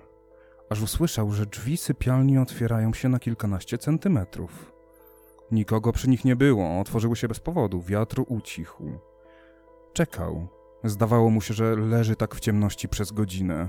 Aż 0.70 0.82
usłyszał, 0.82 1.32
że 1.32 1.46
drzwi 1.46 1.76
sypialni 1.76 2.38
otwierają 2.38 2.92
się 2.94 3.08
na 3.08 3.18
kilkanaście 3.18 3.78
centymetrów. 3.78 4.72
Nikogo 5.52 5.92
przy 5.92 6.10
nich 6.10 6.24
nie 6.24 6.36
było, 6.36 6.80
otworzyły 6.80 7.16
się 7.16 7.28
bez 7.28 7.40
powodu, 7.40 7.82
wiatr 7.82 8.22
ucichł. 8.28 8.84
Czekał. 9.92 10.48
Zdawało 10.84 11.30
mu 11.30 11.40
się, 11.40 11.54
że 11.54 11.76
leży 11.76 12.16
tak 12.16 12.34
w 12.34 12.40
ciemności 12.40 12.88
przez 12.88 13.12
godzinę. 13.12 13.68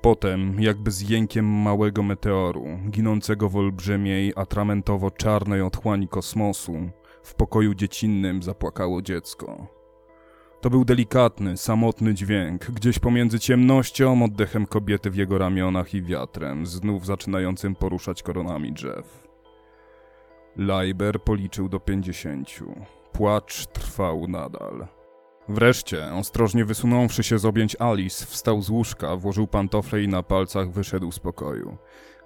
Potem, 0.00 0.60
jakby 0.60 0.90
z 0.90 1.10
jękiem 1.10 1.46
małego 1.46 2.02
meteoru, 2.02 2.64
ginącego 2.90 3.48
w 3.48 3.56
olbrzymiej, 3.56 4.32
atramentowo-czarnej 4.36 5.62
otchłani 5.62 6.08
kosmosu, 6.08 6.90
w 7.22 7.34
pokoju 7.34 7.74
dziecinnym 7.74 8.42
zapłakało 8.42 9.02
dziecko. 9.02 9.66
To 10.60 10.70
był 10.70 10.84
delikatny, 10.84 11.56
samotny 11.56 12.14
dźwięk, 12.14 12.70
gdzieś 12.70 12.98
pomiędzy 12.98 13.40
ciemnością, 13.40 14.24
oddechem 14.24 14.66
kobiety 14.66 15.10
w 15.10 15.16
jego 15.16 15.38
ramionach 15.38 15.94
i 15.94 16.02
wiatrem, 16.02 16.66
znów 16.66 17.06
zaczynającym 17.06 17.74
poruszać 17.74 18.22
koronami 18.22 18.72
drzew. 18.72 19.28
Leiber 20.56 21.22
policzył 21.22 21.68
do 21.68 21.80
pięćdziesięciu. 21.80 22.74
Płacz 23.12 23.66
trwał 23.66 24.28
nadal. 24.28 24.86
Wreszcie, 25.48 26.14
ostrożnie 26.14 26.64
wysunąwszy 26.64 27.22
się 27.22 27.38
z 27.38 27.44
objęć 27.44 27.76
Alice, 27.78 28.26
wstał 28.26 28.62
z 28.62 28.70
łóżka, 28.70 29.16
włożył 29.16 29.46
pantofle 29.46 30.02
i 30.02 30.08
na 30.08 30.22
palcach 30.22 30.70
wyszedł 30.70 31.12
z 31.12 31.18
pokoju. 31.18 31.76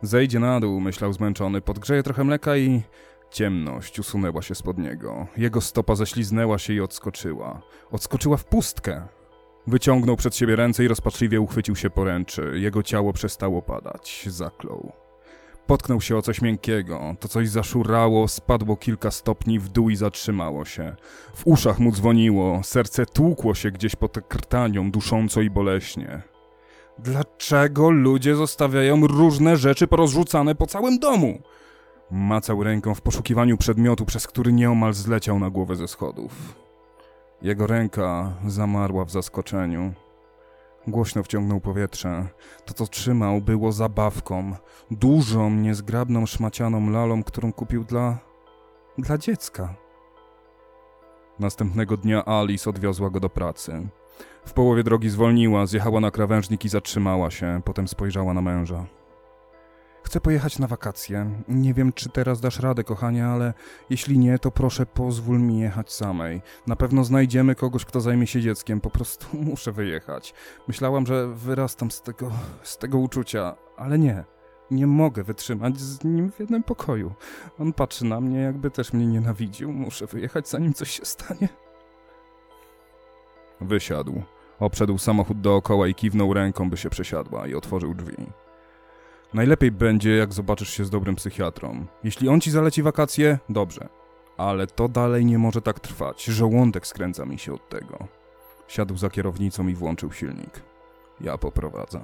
Zejdzie 0.03 0.41
na 0.41 0.61
dół, 0.61 0.81
myślał 0.81 1.13
zmęczony, 1.13 1.61
podgrzeje 1.61 2.03
trochę 2.03 2.25
mleka 2.25 2.57
i... 2.57 2.83
Ciemność 3.33 3.99
usunęła 3.99 4.43
się 4.43 4.55
spod 4.55 4.79
niego. 4.79 5.27
Jego 5.37 5.61
stopa 5.61 5.95
ześliznęła 5.95 6.59
się 6.59 6.73
i 6.73 6.81
odskoczyła. 6.81 7.63
Odskoczyła 7.91 8.37
w 8.37 8.45
pustkę. 8.45 9.03
Wyciągnął 9.67 10.17
przed 10.17 10.37
siebie 10.37 10.57
ręce 10.57 10.85
i 10.85 10.89
rozpaczliwie 10.89 11.41
uchwycił 11.41 11.77
się 11.77 11.91
poręczy. 11.91 12.53
Jego 12.55 12.83
ciało 12.83 13.13
przestało 13.13 13.63
padać. 13.63 14.25
Zaklął. 14.27 14.93
Potknął 15.67 16.01
się 16.01 16.17
o 16.17 16.23
coś 16.23 16.43
miękkiego. 16.43 17.17
To 17.21 17.29
coś 17.29 17.49
zaszurało, 17.49 18.29
spadło 18.29 18.77
kilka 18.77 19.11
stopni 19.11 19.59
w 19.59 19.69
dół 19.69 19.91
i 19.91 19.97
zatrzymało 19.97 20.65
się. 20.65 20.97
W 21.35 21.47
uszach 21.47 21.79
mu 21.79 21.93
dzwoniło, 21.93 22.61
serce 22.63 23.07
tłukło 23.07 23.55
się 23.55 23.71
gdzieś 23.71 23.97
pod 23.97 24.19
krtanią, 24.29 24.91
dusząco 24.91 25.41
i 25.41 25.51
boleśnie. 25.51 26.23
Dlaczego 26.99 27.91
ludzie 27.91 28.37
zostawiają 28.37 29.07
różne 29.07 29.57
rzeczy 29.57 29.87
porozrzucane 29.87 30.55
po 30.55 30.67
całym 30.67 30.99
domu? 30.99 31.43
Macał 32.15 32.65
ręką 32.65 32.95
w 32.95 33.01
poszukiwaniu 33.01 33.57
przedmiotu, 33.57 34.05
przez 34.05 34.27
który 34.27 34.53
nieomal 34.53 34.95
zleciał 34.95 35.39
na 35.39 35.51
głowę 35.51 35.77
ze 35.77 35.89
schodów. 35.89 36.33
Jego 37.43 37.67
ręka 37.67 38.33
zamarła 38.47 39.05
w 39.05 39.11
zaskoczeniu. 39.11 39.93
Głośno 40.87 41.23
wciągnął 41.23 41.61
powietrze. 41.61 42.29
To, 42.65 42.75
co 42.75 42.87
trzymał, 42.87 43.41
było 43.41 43.73
zabawką. 43.73 44.55
Dużą, 44.91 45.51
niezgrabną, 45.51 46.27
szmacianą 46.27 46.91
lalą, 46.91 47.23
którą 47.23 47.53
kupił 47.53 47.85
dla... 47.85 48.19
dla 48.99 49.19
dziecka. 49.19 49.75
Następnego 51.39 51.97
dnia 51.97 52.25
Alice 52.27 52.71
odwiozła 52.71 53.11
go 53.11 53.21
do 53.21 53.29
pracy. 53.29 53.89
W 54.47 54.53
połowie 54.53 54.83
drogi 54.83 55.11
zwolniła, 55.11 55.67
zjechała 55.67 56.01
na 56.01 56.11
krawężnik 56.11 56.65
i 56.65 56.69
zatrzymała 56.69 57.31
się, 57.31 57.61
potem 57.65 57.89
spojrzała 57.89 58.35
na 58.35 58.43
męża. 58.43 58.87
Chcę 60.13 60.21
pojechać 60.21 60.59
na 60.59 60.67
wakacje. 60.67 61.31
Nie 61.49 61.75
wiem, 61.75 61.93
czy 61.93 62.09
teraz 62.09 62.41
dasz 62.41 62.61
radę, 62.61 62.85
kochanie, 62.85 63.27
ale 63.27 63.55
jeśli 63.91 64.19
nie, 64.19 64.39
to 64.39 64.51
proszę 64.51 64.87
pozwól 64.87 65.41
mi 65.41 65.61
jechać 65.61 65.93
samej. 65.93 66.43
Na 66.67 66.77
pewno 66.77 67.05
znajdziemy 67.05 67.55
kogoś, 67.55 67.85
kto 67.85 68.01
zajmie 68.01 68.27
się 68.27 68.41
dzieckiem. 68.41 68.81
Po 68.81 68.91
prostu 68.91 69.27
muszę 69.51 69.73
wyjechać. 69.73 70.35
Myślałam, 70.69 71.07
że 71.07 71.29
wyrastam 71.29 71.91
z 71.91 72.03
tego, 72.03 72.31
z 72.63 72.79
tego 72.79 72.99
uczucia, 72.99 73.55
ale 73.77 73.99
nie. 73.99 74.25
Nie 74.71 74.87
mogę 74.87 75.23
wytrzymać 75.23 75.81
z 75.81 76.05
nim 76.05 76.33
w 76.33 76.41
jednym 76.41 76.63
pokoju. 76.63 77.13
On 77.59 77.73
patrzy 77.73 78.05
na 78.05 78.21
mnie, 78.21 78.39
jakby 78.39 78.71
też 78.71 78.93
mnie 78.93 79.07
nienawidził. 79.07 79.73
Muszę 79.73 80.07
wyjechać, 80.07 80.49
zanim 80.49 80.75
coś 80.75 80.91
się 80.91 81.05
stanie. 81.05 81.49
Wysiadł. 83.61 84.23
Obszedł 84.61 84.99
samochód 84.99 85.41
dookoła 85.41 85.89
i 85.89 85.95
kiwnął 85.95 86.35
ręką, 86.35 86.71
by 86.71 86.77
się 86.77 86.91
przesiadła 86.91 87.47
i 87.47 87.55
otworzył 87.55 87.95
drzwi. 87.95 88.42
Najlepiej 89.35 89.73
będzie, 89.73 90.17
jak 90.17 90.33
zobaczysz 90.33 90.71
się 90.71 90.85
z 90.85 90.91
dobrym 90.91 91.17
psychiatrą. 91.17 91.87
Jeśli 92.05 92.29
on 92.29 92.41
ci 92.41 92.51
zaleci 92.51 92.83
wakacje, 92.83 93.39
dobrze. 93.49 93.89
Ale 94.37 94.67
to 94.67 94.89
dalej 94.89 95.25
nie 95.25 95.39
może 95.39 95.63
tak 95.63 95.81
trwać. 95.81 96.25
Żołądek 96.25 96.87
skręca 96.87 97.25
mi 97.25 97.39
się 97.39 97.55
od 97.55 97.69
tego. 97.69 98.09
Siadł 98.69 98.97
za 98.97 99.11
kierownicą 99.11 99.69
i 99.69 99.75
włączył 99.75 100.13
silnik. 100.13 100.63
Ja 101.21 101.39
poprowadzę. 101.39 102.01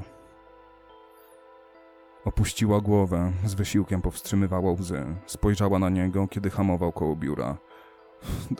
Opuściła 2.24 2.80
głowę, 2.80 3.32
z 3.44 3.54
wysiłkiem 3.54 4.02
powstrzymywała 4.02 4.72
łzy. 4.72 5.04
Spojrzała 5.26 5.78
na 5.78 5.88
niego, 5.88 6.28
kiedy 6.28 6.50
hamował 6.50 6.92
koło 6.92 7.16
biura. 7.16 7.58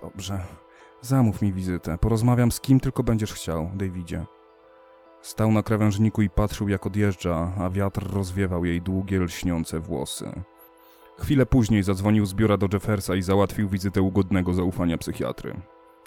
Dobrze. 0.02 0.40
Zamów 1.00 1.42
mi 1.42 1.52
wizytę. 1.52 1.98
Porozmawiam 1.98 2.52
z 2.52 2.60
kim 2.60 2.80
tylko 2.80 3.02
będziesz 3.02 3.32
chciał, 3.32 3.70
Davidzie. 3.74 4.26
Stał 5.22 5.52
na 5.52 5.62
krawężniku 5.62 6.22
i 6.22 6.30
patrzył, 6.30 6.68
jak 6.68 6.86
odjeżdża, 6.86 7.52
a 7.58 7.70
wiatr 7.70 8.12
rozwiewał 8.12 8.64
jej 8.64 8.82
długie, 8.82 9.20
lśniące 9.20 9.80
włosy. 9.80 10.42
Chwilę 11.18 11.46
później 11.46 11.82
zadzwonił 11.82 12.26
z 12.26 12.34
biura 12.34 12.56
do 12.56 12.68
Jeffersa 12.72 13.14
i 13.14 13.22
załatwił 13.22 13.68
wizytę 13.68 14.02
ugodnego 14.02 14.54
zaufania 14.54 14.98
psychiatry. 14.98 15.60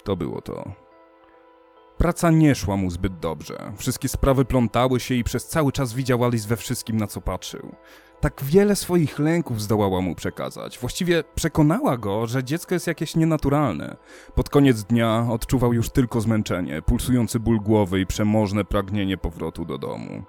To 0.04 0.16
było 0.16 0.40
to. 0.40 0.81
Praca 2.02 2.30
nie 2.30 2.54
szła 2.54 2.76
mu 2.76 2.90
zbyt 2.90 3.18
dobrze. 3.18 3.72
Wszystkie 3.76 4.08
sprawy 4.08 4.44
plątały 4.44 5.00
się 5.00 5.14
i 5.14 5.24
przez 5.24 5.46
cały 5.46 5.72
czas 5.72 5.92
widział 5.92 6.24
Alice 6.24 6.48
we 6.48 6.56
wszystkim, 6.56 6.96
na 6.96 7.06
co 7.06 7.20
patrzył. 7.20 7.74
Tak 8.20 8.44
wiele 8.44 8.76
swoich 8.76 9.18
lęków 9.18 9.62
zdołała 9.62 10.00
mu 10.00 10.14
przekazać. 10.14 10.78
Właściwie 10.78 11.24
przekonała 11.34 11.96
go, 11.96 12.26
że 12.26 12.44
dziecko 12.44 12.74
jest 12.74 12.86
jakieś 12.86 13.16
nienaturalne. 13.16 13.96
Pod 14.34 14.50
koniec 14.50 14.84
dnia 14.84 15.26
odczuwał 15.30 15.72
już 15.72 15.90
tylko 15.90 16.20
zmęczenie, 16.20 16.82
pulsujący 16.82 17.40
ból 17.40 17.60
głowy 17.60 18.00
i 18.00 18.06
przemożne 18.06 18.64
pragnienie 18.64 19.16
powrotu 19.16 19.64
do 19.64 19.78
domu. 19.78 20.22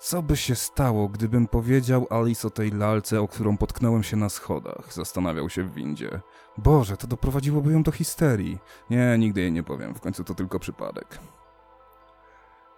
Co 0.00 0.22
by 0.22 0.36
się 0.36 0.54
stało, 0.54 1.08
gdybym 1.08 1.46
powiedział 1.46 2.06
Alice 2.10 2.48
o 2.48 2.50
tej 2.50 2.70
lalce, 2.70 3.20
o 3.20 3.28
którą 3.28 3.56
potknąłem 3.56 4.02
się 4.02 4.16
na 4.16 4.28
schodach? 4.28 4.92
Zastanawiał 4.92 5.48
się 5.48 5.62
w 5.62 5.74
windzie. 5.74 6.20
Boże, 6.58 6.96
to 6.96 7.06
doprowadziłoby 7.06 7.72
ją 7.72 7.82
do 7.82 7.92
histerii. 7.92 8.58
Nie, 8.90 9.16
nigdy 9.18 9.40
jej 9.40 9.52
nie 9.52 9.62
powiem, 9.62 9.94
w 9.94 10.00
końcu 10.00 10.24
to 10.24 10.34
tylko 10.34 10.58
przypadek. 10.58 11.18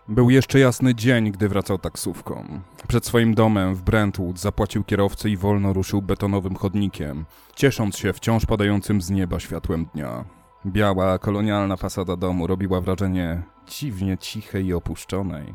Był 0.09 0.31
jeszcze 0.31 0.59
jasny 0.59 0.95
dzień, 0.95 1.33
gdy 1.33 1.49
wracał 1.49 1.79
taksówką. 1.79 2.61
Przed 2.89 3.07
swoim 3.07 3.35
domem 3.35 3.75
w 3.75 3.83
Brentwood 3.83 4.39
zapłacił 4.39 4.85
kierowcy 4.85 5.31
i 5.31 5.37
wolno 5.37 5.73
ruszył 5.73 6.03
betonowym 6.03 6.57
chodnikiem, 6.57 7.25
ciesząc 7.55 7.97
się 7.97 8.13
wciąż 8.13 8.47
padającym 8.47 9.01
z 9.01 9.11
nieba 9.11 9.41
światłem 9.41 9.87
dnia. 9.95 10.25
Biała, 10.67 11.19
kolonialna 11.19 11.77
fasada 11.77 12.17
domu 12.17 12.47
robiła 12.47 12.81
wrażenie 12.81 13.43
dziwnie 13.67 14.19
cichej 14.19 14.67
i 14.67 14.75
opuszczonej. 14.75 15.55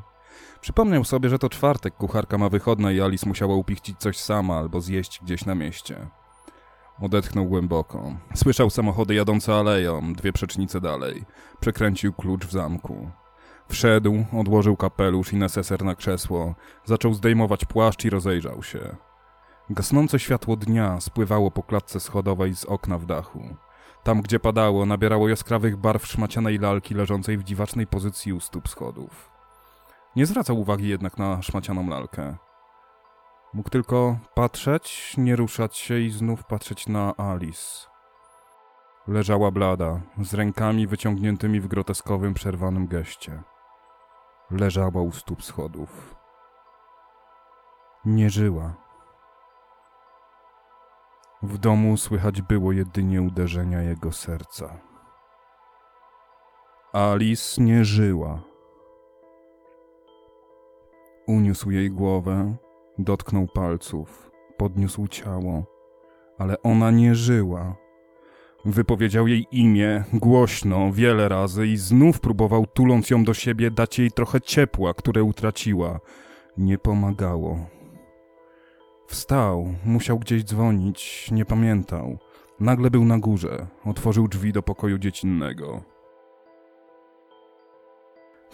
Przypomniał 0.66 1.04
sobie, 1.04 1.30
że 1.30 1.40
to 1.40 1.50
czwartek, 1.50 1.96
kucharka 1.96 2.38
ma 2.38 2.50
wychodne 2.50 2.94
i 2.94 3.02
Alice 3.02 3.30
musiała 3.30 3.56
upichcić 3.56 4.00
coś 4.00 4.18
sama 4.18 4.58
albo 4.58 4.82
zjeść 4.82 5.20
gdzieś 5.24 5.46
na 5.46 5.56
mieście. 5.56 6.08
Odetchnął 7.02 7.46
głęboko. 7.46 8.16
Słyszał 8.36 8.70
samochody 8.70 9.16
jadące 9.16 9.56
aleją, 9.56 10.14
dwie 10.14 10.34
przecznice 10.34 10.82
dalej. 10.82 11.24
Przekręcił 11.60 12.14
klucz 12.14 12.46
w 12.46 12.52
zamku. 12.52 13.10
Wszedł, 13.70 14.26
odłożył 14.40 14.78
kapelusz 14.78 15.34
i 15.34 15.36
neseser 15.36 15.84
na 15.84 15.96
krzesło, 15.96 16.56
zaczął 16.86 17.14
zdejmować 17.14 17.66
płaszcz 17.66 18.06
i 18.06 18.10
rozejrzał 18.10 18.64
się. 18.64 18.96
Gasnące 19.70 20.20
światło 20.20 20.56
dnia 20.56 21.02
spływało 21.02 21.52
po 21.52 21.64
klatce 21.64 22.00
schodowej 22.00 22.56
z 22.56 22.66
okna 22.66 22.98
w 22.98 23.06
dachu. 23.06 23.56
Tam, 24.04 24.22
gdzie 24.22 24.40
padało, 24.40 24.86
nabierało 24.86 25.30
jaskrawych 25.30 25.78
barw 25.78 26.08
szmacianej 26.08 26.60
lalki 26.60 26.94
leżącej 26.94 27.38
w 27.38 27.44
dziwacznej 27.44 27.88
pozycji 27.88 28.34
u 28.34 28.40
stóp 28.40 28.70
schodów. 28.70 29.35
Nie 30.16 30.26
zwracał 30.26 30.60
uwagi 30.60 30.88
jednak 30.88 31.18
na 31.18 31.42
szmacianą 31.42 31.88
lalkę. 31.88 32.36
Mógł 33.54 33.70
tylko 33.70 34.18
patrzeć, 34.34 35.18
nie 35.18 35.36
ruszać 35.36 35.78
się 35.78 36.00
i 36.00 36.10
znów 36.10 36.44
patrzeć 36.44 36.88
na 36.88 37.14
Alice. 37.18 37.88
Leżała 39.08 39.52
blada, 39.52 40.00
z 40.22 40.34
rękami 40.34 40.88
wyciągniętymi 40.88 41.60
w 41.62 41.68
groteskowym, 41.68 42.34
przerwanym 42.34 42.88
geście. 42.88 43.44
Leżała 44.52 45.02
u 45.02 45.12
stóp 45.12 45.44
schodów. 45.44 46.16
Nie 48.06 48.30
żyła. 48.30 48.74
W 51.44 51.58
domu 51.58 51.98
słychać 51.98 52.42
było 52.42 52.72
jedynie 52.72 53.22
uderzenia 53.22 53.82
jego 53.82 54.12
serca. 54.12 54.78
Alice 56.94 57.62
nie 57.62 57.86
żyła. 57.86 58.55
Uniósł 61.28 61.72
jej 61.72 61.92
głowę, 61.92 62.56
dotknął 62.98 63.48
palców, 63.48 64.32
podniósł 64.58 65.08
ciało, 65.08 65.66
ale 66.38 66.62
ona 66.62 66.92
nie 66.92 67.16
żyła. 67.16 67.76
Wypowiedział 68.66 69.28
jej 69.28 69.48
imię 69.52 70.04
głośno, 70.14 70.92
wiele 70.92 71.30
razy 71.30 71.68
i 71.68 71.78
znów 71.78 72.20
próbował, 72.20 72.66
tuląc 72.66 73.10
ją 73.10 73.24
do 73.24 73.34
siebie, 73.34 73.72
dać 73.72 74.00
jej 74.00 74.12
trochę 74.12 74.42
ciepła, 74.42 74.94
które 74.94 75.24
utraciła. 75.24 76.00
Nie 76.58 76.78
pomagało. 76.78 77.60
Wstał, 79.08 79.74
musiał 79.86 80.20
gdzieś 80.20 80.44
dzwonić, 80.44 81.32
nie 81.32 81.46
pamiętał. 81.46 82.18
Nagle 82.60 82.92
był 82.92 83.06
na 83.06 83.20
górze, 83.20 83.68
otworzył 83.86 84.28
drzwi 84.28 84.54
do 84.54 84.64
pokoju 84.64 84.98
dziecinnego. 84.98 85.95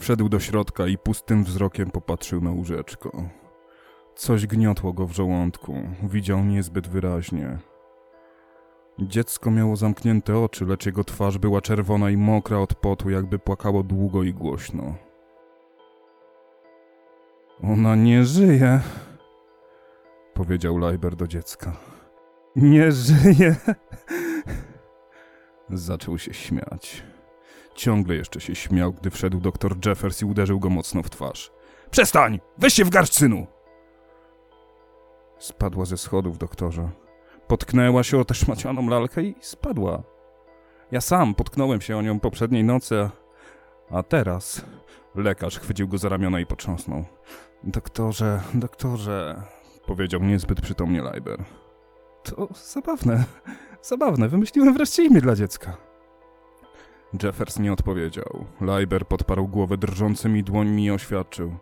Wszedł 0.02 0.30
do 0.30 0.40
środka 0.40 0.88
i 0.88 0.98
pustym 0.98 1.44
wzrokiem 1.44 1.92
popatrzył 1.92 2.42
na 2.42 2.52
łóżeczko. 2.52 3.30
Coś 4.16 4.48
gniotło 4.48 4.94
go 4.94 5.08
w 5.08 5.12
żołądku, 5.12 5.76
widział 6.04 6.44
niezbyt 6.44 6.88
wyraźnie. 6.88 7.60
Dziecko 9.00 9.52
miało 9.52 9.76
zamknięte 9.76 10.38
oczy, 10.38 10.66
lecz 10.66 10.86
jego 10.86 11.04
twarz 11.04 11.38
była 11.38 11.62
czerwona 11.62 12.10
i 12.10 12.18
mokra 12.18 12.58
od 12.58 12.76
potu, 12.76 13.10
jakby 13.10 13.40
płakało 13.40 13.84
długo 13.84 14.24
i 14.24 14.34
głośno. 14.34 14.96
Ona 17.64 17.96
nie 17.96 18.24
żyje, 18.24 18.80
powiedział 20.34 20.78
Lajber 20.78 21.16
do 21.16 21.28
dziecka. 21.28 21.74
Nie 22.56 22.92
żyje. 22.92 23.56
Zaczął 25.70 26.18
się 26.18 26.34
śmiać. 26.34 27.04
Ciągle 27.76 28.16
jeszcze 28.16 28.42
się 28.42 28.56
śmiał, 28.56 28.94
gdy 28.94 29.10
wszedł 29.10 29.40
doktor 29.40 29.76
Jeffers 29.86 30.22
i 30.22 30.26
uderzył 30.26 30.60
go 30.60 30.70
mocno 30.70 31.04
w 31.04 31.10
twarz. 31.10 31.52
Przestań! 31.92 32.40
Weź 32.58 32.74
się 32.74 32.86
w 32.86 32.90
garść, 32.90 33.14
synu! 33.14 33.48
Spadła 35.38 35.86
ze 35.86 35.98
schodów, 35.98 36.38
doktorze. 36.38 36.90
Potknęła 37.48 38.04
się 38.04 38.20
o 38.20 38.26
tę 38.26 38.34
szmacianą 38.34 38.90
lalkę 38.90 39.24
i 39.24 39.36
spadła. 39.40 40.04
Ja 40.92 41.02
sam 41.02 41.36
potknąłem 41.36 41.82
się 41.82 41.98
o 41.98 42.02
nią 42.02 42.20
poprzedniej 42.20 42.64
nocy, 42.64 43.10
a 43.92 44.04
teraz... 44.04 44.66
Lekarz 45.16 45.60
chwycił 45.60 45.88
go 45.88 45.98
za 45.98 46.10
ramiona 46.10 46.40
i 46.40 46.46
potrząsnął. 46.46 47.06
Doktorze, 47.64 48.42
doktorze, 48.54 49.44
powiedział 49.86 50.24
niezbyt 50.24 50.62
przytomnie 50.62 51.02
Leiber. 51.02 51.44
To 52.24 52.48
zabawne, 52.54 53.24
zabawne. 53.82 54.30
Wymyśliłem 54.30 54.74
wreszcie 54.74 55.06
imię 55.06 55.22
dla 55.22 55.36
dziecka. 55.36 55.91
Jeffers 57.24 57.60
nie 57.60 57.74
odpowiedział. 57.74 58.46
Leiber 58.62 59.08
podparł 59.08 59.48
głowę 59.48 59.78
drżącymi 59.78 60.44
dłońmi 60.44 60.86
i 60.86 60.92
oświadczył. 60.92 61.56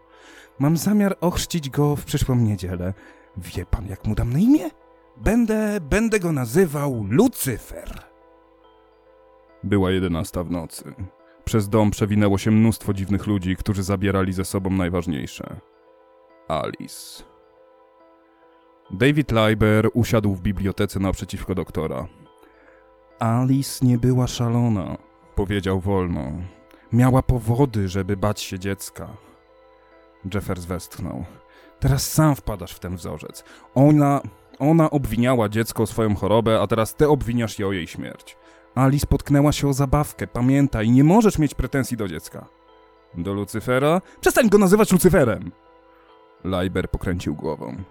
Mam 0.59 0.77
zamiar 0.77 1.17
ochrzcić 1.21 1.69
go 1.69 1.95
w 1.95 2.05
przyszłą 2.05 2.35
niedzielę. 2.35 2.93
Wie 3.37 3.65
pan, 3.65 3.87
jak 3.87 4.05
mu 4.05 4.15
dam 4.15 4.33
na 4.33 4.39
imię? 4.39 4.69
Będę, 5.17 5.79
będę 5.81 6.19
go 6.19 6.31
nazywał 6.31 7.05
Lucyfer. 7.09 8.03
Była 9.63 9.91
jedenasta 9.91 10.43
w 10.43 10.51
nocy. 10.51 10.93
Przez 11.45 11.69
dom 11.69 11.91
przewinęło 11.91 12.37
się 12.37 12.51
mnóstwo 12.51 12.93
dziwnych 12.93 13.27
ludzi, 13.27 13.55
którzy 13.55 13.83
zabierali 13.83 14.33
ze 14.33 14.45
sobą 14.45 14.69
najważniejsze. 14.69 15.59
Alice. 16.47 17.23
David 18.91 19.31
Leiber 19.31 19.89
usiadł 19.93 20.35
w 20.35 20.41
bibliotece 20.41 20.99
naprzeciwko 20.99 21.55
doktora. 21.55 22.07
Alice 23.19 23.85
nie 23.85 23.97
była 23.97 24.27
szalona, 24.27 24.97
powiedział 25.39 25.79
wolno. 25.79 26.31
Miała 26.93 27.21
powody, 27.21 27.87
żeby 27.87 28.17
bać 28.17 28.41
się 28.41 28.59
dziecka. 28.59 29.07
Jeffers 30.33 30.65
westchnął. 30.65 31.25
Teraz 31.79 32.11
sam 32.11 32.35
wpadasz 32.35 32.73
w 32.73 32.79
ten 32.79 32.95
wzorzec. 32.95 33.43
Ona, 33.75 34.21
ona 34.59 34.89
obwiniała 34.89 35.49
dziecko 35.49 35.83
o 35.83 35.87
swoją 35.87 36.15
chorobę, 36.15 36.61
a 36.61 36.67
teraz 36.67 36.95
ty 36.95 37.09
obwiniasz 37.09 37.59
je 37.59 37.67
o 37.67 37.71
jej 37.71 37.87
śmierć. 37.87 38.37
Alice 38.75 39.07
potknęła 39.07 39.51
się 39.51 39.67
o 39.67 39.73
zabawkę, 39.73 40.27
pamiętaj, 40.27 40.89
nie 40.89 41.03
możesz 41.03 41.37
mieć 41.37 41.55
pretensji 41.55 41.97
do 41.97 42.07
dziecka. 42.07 42.45
Do 43.17 43.33
Lucyfera? 43.33 44.01
Przestań 44.21 44.49
go 44.49 44.57
nazywać 44.57 44.91
Lucyferem! 44.91 45.51
Leiber 46.43 46.89
pokręcił 46.89 47.35
głową. 47.35 47.83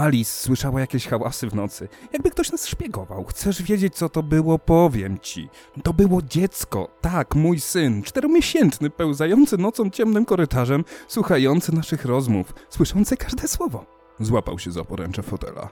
Alice 0.00 0.42
słyszała 0.42 0.80
jakieś 0.80 1.06
hałasy 1.06 1.48
w 1.50 1.54
nocy. 1.54 1.88
Jakby 2.12 2.30
ktoś 2.30 2.52
nas 2.52 2.66
szpiegował. 2.66 3.24
Chcesz 3.24 3.62
wiedzieć, 3.62 3.94
co 3.94 4.08
to 4.08 4.22
było? 4.22 4.58
Powiem 4.58 5.18
ci. 5.18 5.48
To 5.82 5.92
było 5.92 6.22
dziecko. 6.22 6.88
Tak, 7.00 7.34
mój 7.34 7.60
syn. 7.60 8.02
Czteromiesięczny, 8.02 8.90
pełzający 8.90 9.58
nocą 9.58 9.90
ciemnym 9.90 10.24
korytarzem, 10.24 10.84
słuchający 11.08 11.74
naszych 11.74 12.04
rozmów, 12.04 12.54
słyszący 12.68 13.16
każde 13.16 13.48
słowo. 13.48 13.86
Złapał 14.20 14.58
się 14.58 14.72
za 14.72 14.84
poręcze 14.84 15.22
fotela. 15.22 15.68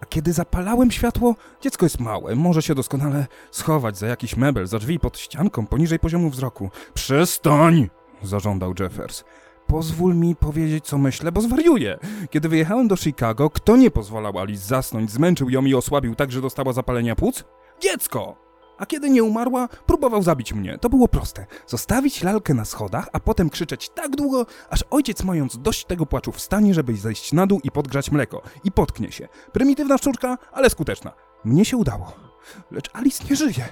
A 0.00 0.06
kiedy 0.06 0.32
zapalałem 0.32 0.90
światło, 0.90 1.34
dziecko 1.60 1.86
jest 1.86 2.00
małe, 2.00 2.34
może 2.34 2.62
się 2.62 2.74
doskonale 2.74 3.26
schować 3.50 3.98
za 3.98 4.06
jakiś 4.06 4.36
mebel, 4.36 4.66
za 4.66 4.78
drzwi 4.78 5.00
pod 5.00 5.18
ścianką, 5.18 5.66
poniżej 5.66 5.98
poziomu 5.98 6.30
wzroku. 6.30 6.70
Przestań! 6.94 7.90
zażądał 8.22 8.74
Jeffers. 8.80 9.24
Pozwól 9.68 10.14
mi 10.14 10.36
powiedzieć, 10.36 10.84
co 10.84 10.98
myślę, 10.98 11.32
bo 11.32 11.40
zwariuję. 11.40 11.98
Kiedy 12.30 12.48
wyjechałem 12.48 12.88
do 12.88 12.96
Chicago, 12.96 13.50
kto 13.50 13.76
nie 13.76 13.90
pozwalał 13.90 14.38
Alice 14.38 14.66
zasnąć, 14.66 15.10
zmęczył 15.10 15.50
ją 15.50 15.64
i 15.64 15.74
osłabił 15.74 16.14
tak, 16.14 16.32
że 16.32 16.40
dostała 16.40 16.72
zapalenia 16.72 17.16
płuc? 17.16 17.44
Dziecko! 17.80 18.36
A 18.78 18.86
kiedy 18.86 19.10
nie 19.10 19.22
umarła, 19.22 19.68
próbował 19.86 20.22
zabić 20.22 20.52
mnie. 20.52 20.78
To 20.78 20.88
było 20.88 21.08
proste. 21.08 21.46
Zostawić 21.66 22.22
lalkę 22.22 22.54
na 22.54 22.64
schodach, 22.64 23.08
a 23.12 23.20
potem 23.20 23.50
krzyczeć 23.50 23.88
tak 23.88 24.16
długo, 24.16 24.46
aż 24.70 24.84
ojciec 24.90 25.24
mając 25.24 25.58
dość 25.58 25.84
tego 25.84 26.06
płaczu 26.06 26.32
wstanie, 26.32 26.74
żeby 26.74 26.96
zejść 26.96 27.32
na 27.32 27.46
dół 27.46 27.60
i 27.64 27.70
podgrzać 27.70 28.10
mleko. 28.10 28.42
I 28.64 28.72
potknie 28.72 29.12
się. 29.12 29.28
Prymitywna 29.52 29.98
szczurka, 29.98 30.38
ale 30.52 30.70
skuteczna. 30.70 31.12
Mnie 31.44 31.64
się 31.64 31.76
udało. 31.76 32.12
Lecz 32.70 32.90
Alice 32.92 33.24
nie 33.30 33.36
żyje. 33.36 33.68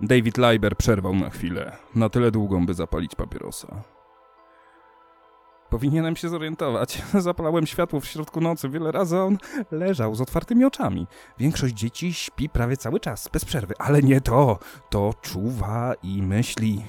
David 0.00 0.38
Leiber 0.38 0.76
przerwał 0.76 1.14
na 1.14 1.30
chwilę. 1.30 1.76
Na 1.94 2.08
tyle 2.08 2.30
długą, 2.30 2.66
by 2.66 2.74
zapalić 2.74 3.14
papierosa. 3.14 3.95
Powinienem 5.70 6.16
się 6.16 6.28
zorientować. 6.28 7.02
Zapalałem 7.14 7.66
światło 7.66 8.00
w 8.00 8.06
środku 8.06 8.40
nocy 8.40 8.68
wiele 8.68 8.92
razy, 8.92 9.18
on 9.18 9.38
leżał 9.70 10.14
z 10.14 10.20
otwartymi 10.20 10.64
oczami. 10.64 11.06
Większość 11.38 11.74
dzieci 11.74 12.14
śpi 12.14 12.48
prawie 12.48 12.76
cały 12.76 13.00
czas, 13.00 13.28
bez 13.32 13.44
przerwy, 13.44 13.74
ale 13.78 14.02
nie 14.02 14.20
to. 14.20 14.58
To 14.90 15.14
czuwa 15.22 15.94
i 16.02 16.22
myśli. 16.22 16.84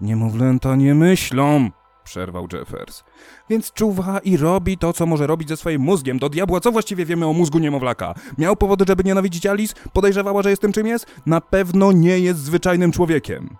Niemowlęta 0.00 0.76
nie 0.76 0.94
myślą, 0.94 1.70
przerwał 2.04 2.46
Jeffers. 2.52 3.04
Więc 3.50 3.72
czuwa 3.72 4.18
i 4.18 4.36
robi 4.36 4.78
to, 4.78 4.92
co 4.92 5.06
może 5.06 5.26
robić 5.26 5.48
ze 5.48 5.56
swoim 5.56 5.82
mózgiem. 5.82 6.18
Do 6.18 6.28
diabła, 6.28 6.60
co 6.60 6.72
właściwie 6.72 7.06
wiemy 7.06 7.26
o 7.26 7.32
mózgu 7.32 7.58
niemowlaka? 7.58 8.14
Miał 8.38 8.56
powody, 8.56 8.84
żeby 8.88 9.04
nienawidzić 9.04 9.46
Alice? 9.46 9.74
Podejrzewała, 9.92 10.42
że 10.42 10.50
jestem 10.50 10.72
czym 10.72 10.86
jest? 10.86 11.06
Na 11.26 11.40
pewno 11.40 11.92
nie 11.92 12.18
jest 12.18 12.40
zwyczajnym 12.40 12.92
człowiekiem. 12.92 13.56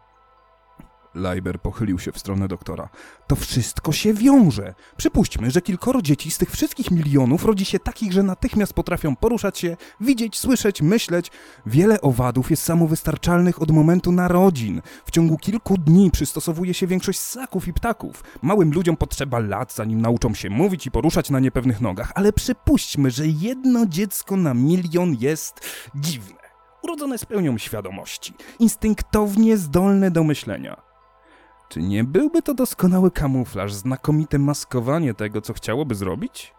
Leiber 1.15 1.61
pochylił 1.61 1.99
się 1.99 2.13
w 2.13 2.19
stronę 2.19 2.49
doktora. 2.49 2.89
To 3.27 3.37
wszystko 3.37 3.93
się 3.93 4.15
wiąże. 4.15 4.75
Przypuśćmy, 4.97 5.51
że 5.51 5.63
kilkoro 5.63 6.03
dzieci 6.03 6.31
z 6.31 6.39
tych 6.39 6.51
wszystkich 6.51 6.91
milionów 6.91 7.45
rodzi 7.45 7.65
się 7.65 7.79
takich, 7.79 8.13
że 8.13 8.23
natychmiast 8.23 8.73
potrafią 8.73 9.17
poruszać 9.17 9.59
się, 9.59 9.77
widzieć, 10.01 10.39
słyszeć, 10.39 10.83
myśleć. 10.83 11.31
Wiele 11.67 12.01
owadów 12.01 12.51
jest 12.51 12.63
samowystarczalnych 12.63 13.63
od 13.63 13.71
momentu 13.71 14.13
narodzin. 14.13 14.83
W 15.05 15.11
ciągu 15.11 15.39
kilku 15.39 15.79
dni 15.79 16.11
przystosowuje 16.11 16.75
się 16.75 16.87
większość 16.87 17.21
ssaków 17.21 17.69
i 17.69 17.73
ptaków. 17.73 18.25
Małym 18.43 18.73
ludziom 18.73 18.97
potrzeba 18.97 19.39
lat, 19.39 19.75
zanim 19.75 20.01
nauczą 20.01 20.35
się 20.35 20.51
mówić 20.51 20.87
i 20.87 20.91
poruszać 20.91 21.31
na 21.31 21.41
niepewnych 21.41 21.81
nogach, 21.81 22.13
ale 22.15 22.33
przypuśćmy, 22.33 23.11
że 23.11 23.27
jedno 23.27 23.87
dziecko 23.87 24.37
na 24.37 24.55
milion 24.55 25.17
jest 25.21 25.61
dziwne. 25.95 26.43
Urodzone 26.83 27.19
z 27.19 27.25
pełnią 27.25 27.59
świadomości, 27.59 28.35
instynktownie 28.59 29.57
zdolne 29.57 30.11
do 30.11 30.25
myślenia. 30.25 30.92
Czy 31.73 31.83
nie 31.83 32.05
byłby 32.05 32.43
to 32.43 32.55
doskonały 32.55 33.11
kamuflaż, 33.11 33.73
znakomite 33.75 34.39
maskowanie 34.39 35.15
tego, 35.15 35.41
co 35.41 35.53
chciałoby 35.53 35.95
zrobić? 35.95 36.55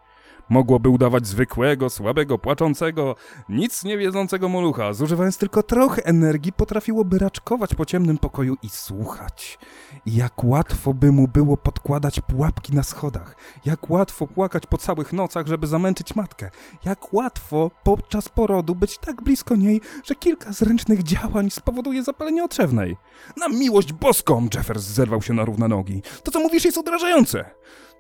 Mogłoby 0.50 0.90
udawać 0.90 1.28
zwykłego, 1.28 1.90
słabego, 1.90 2.40
płaczącego, 2.40 3.16
nic 3.50 3.84
nie 3.84 3.98
wiedzącego 3.98 4.50
molucha. 4.50 4.94
Zużywając 4.94 5.38
tylko 5.38 5.64
trochę 5.64 6.06
energii, 6.06 6.54
potrafiłoby 6.54 7.20
raczkować 7.20 7.76
po 7.76 7.86
ciemnym 7.86 8.18
pokoju 8.18 8.58
i 8.64 8.70
słuchać. 8.70 9.60
I 10.06 10.16
jak 10.16 10.44
łatwo 10.44 10.94
by 10.94 11.12
mu 11.12 11.28
było 11.28 11.58
podkładać 11.58 12.20
pułapki 12.20 12.76
na 12.76 12.84
schodach. 12.84 13.36
Jak 13.66 13.90
łatwo 13.90 14.28
płakać 14.28 14.68
po 14.68 14.78
całych 14.78 15.14
nocach, 15.14 15.48
żeby 15.48 15.68
zamęczyć 15.68 16.16
matkę. 16.16 16.50
Jak 16.86 17.14
łatwo 17.14 17.72
podczas 17.84 18.30
porodu 18.30 18.76
być 18.76 18.98
tak 18.98 19.22
blisko 19.22 19.56
niej, 19.56 19.82
że 20.04 20.16
kilka 20.16 20.52
zręcznych 20.52 21.04
działań 21.04 21.50
spowoduje 21.50 22.04
zapalenie 22.04 22.44
otrzewnej. 22.44 22.98
Na 23.38 23.48
miłość 23.48 23.94
boską! 23.94 24.48
Jeffers 24.54 24.84
zerwał 24.84 25.22
się 25.22 25.34
na 25.34 25.46
równe 25.46 25.68
nogi. 25.68 26.02
To, 26.24 26.32
co 26.32 26.40
mówisz, 26.40 26.66
jest 26.66 26.78
odrażające. 26.78 27.46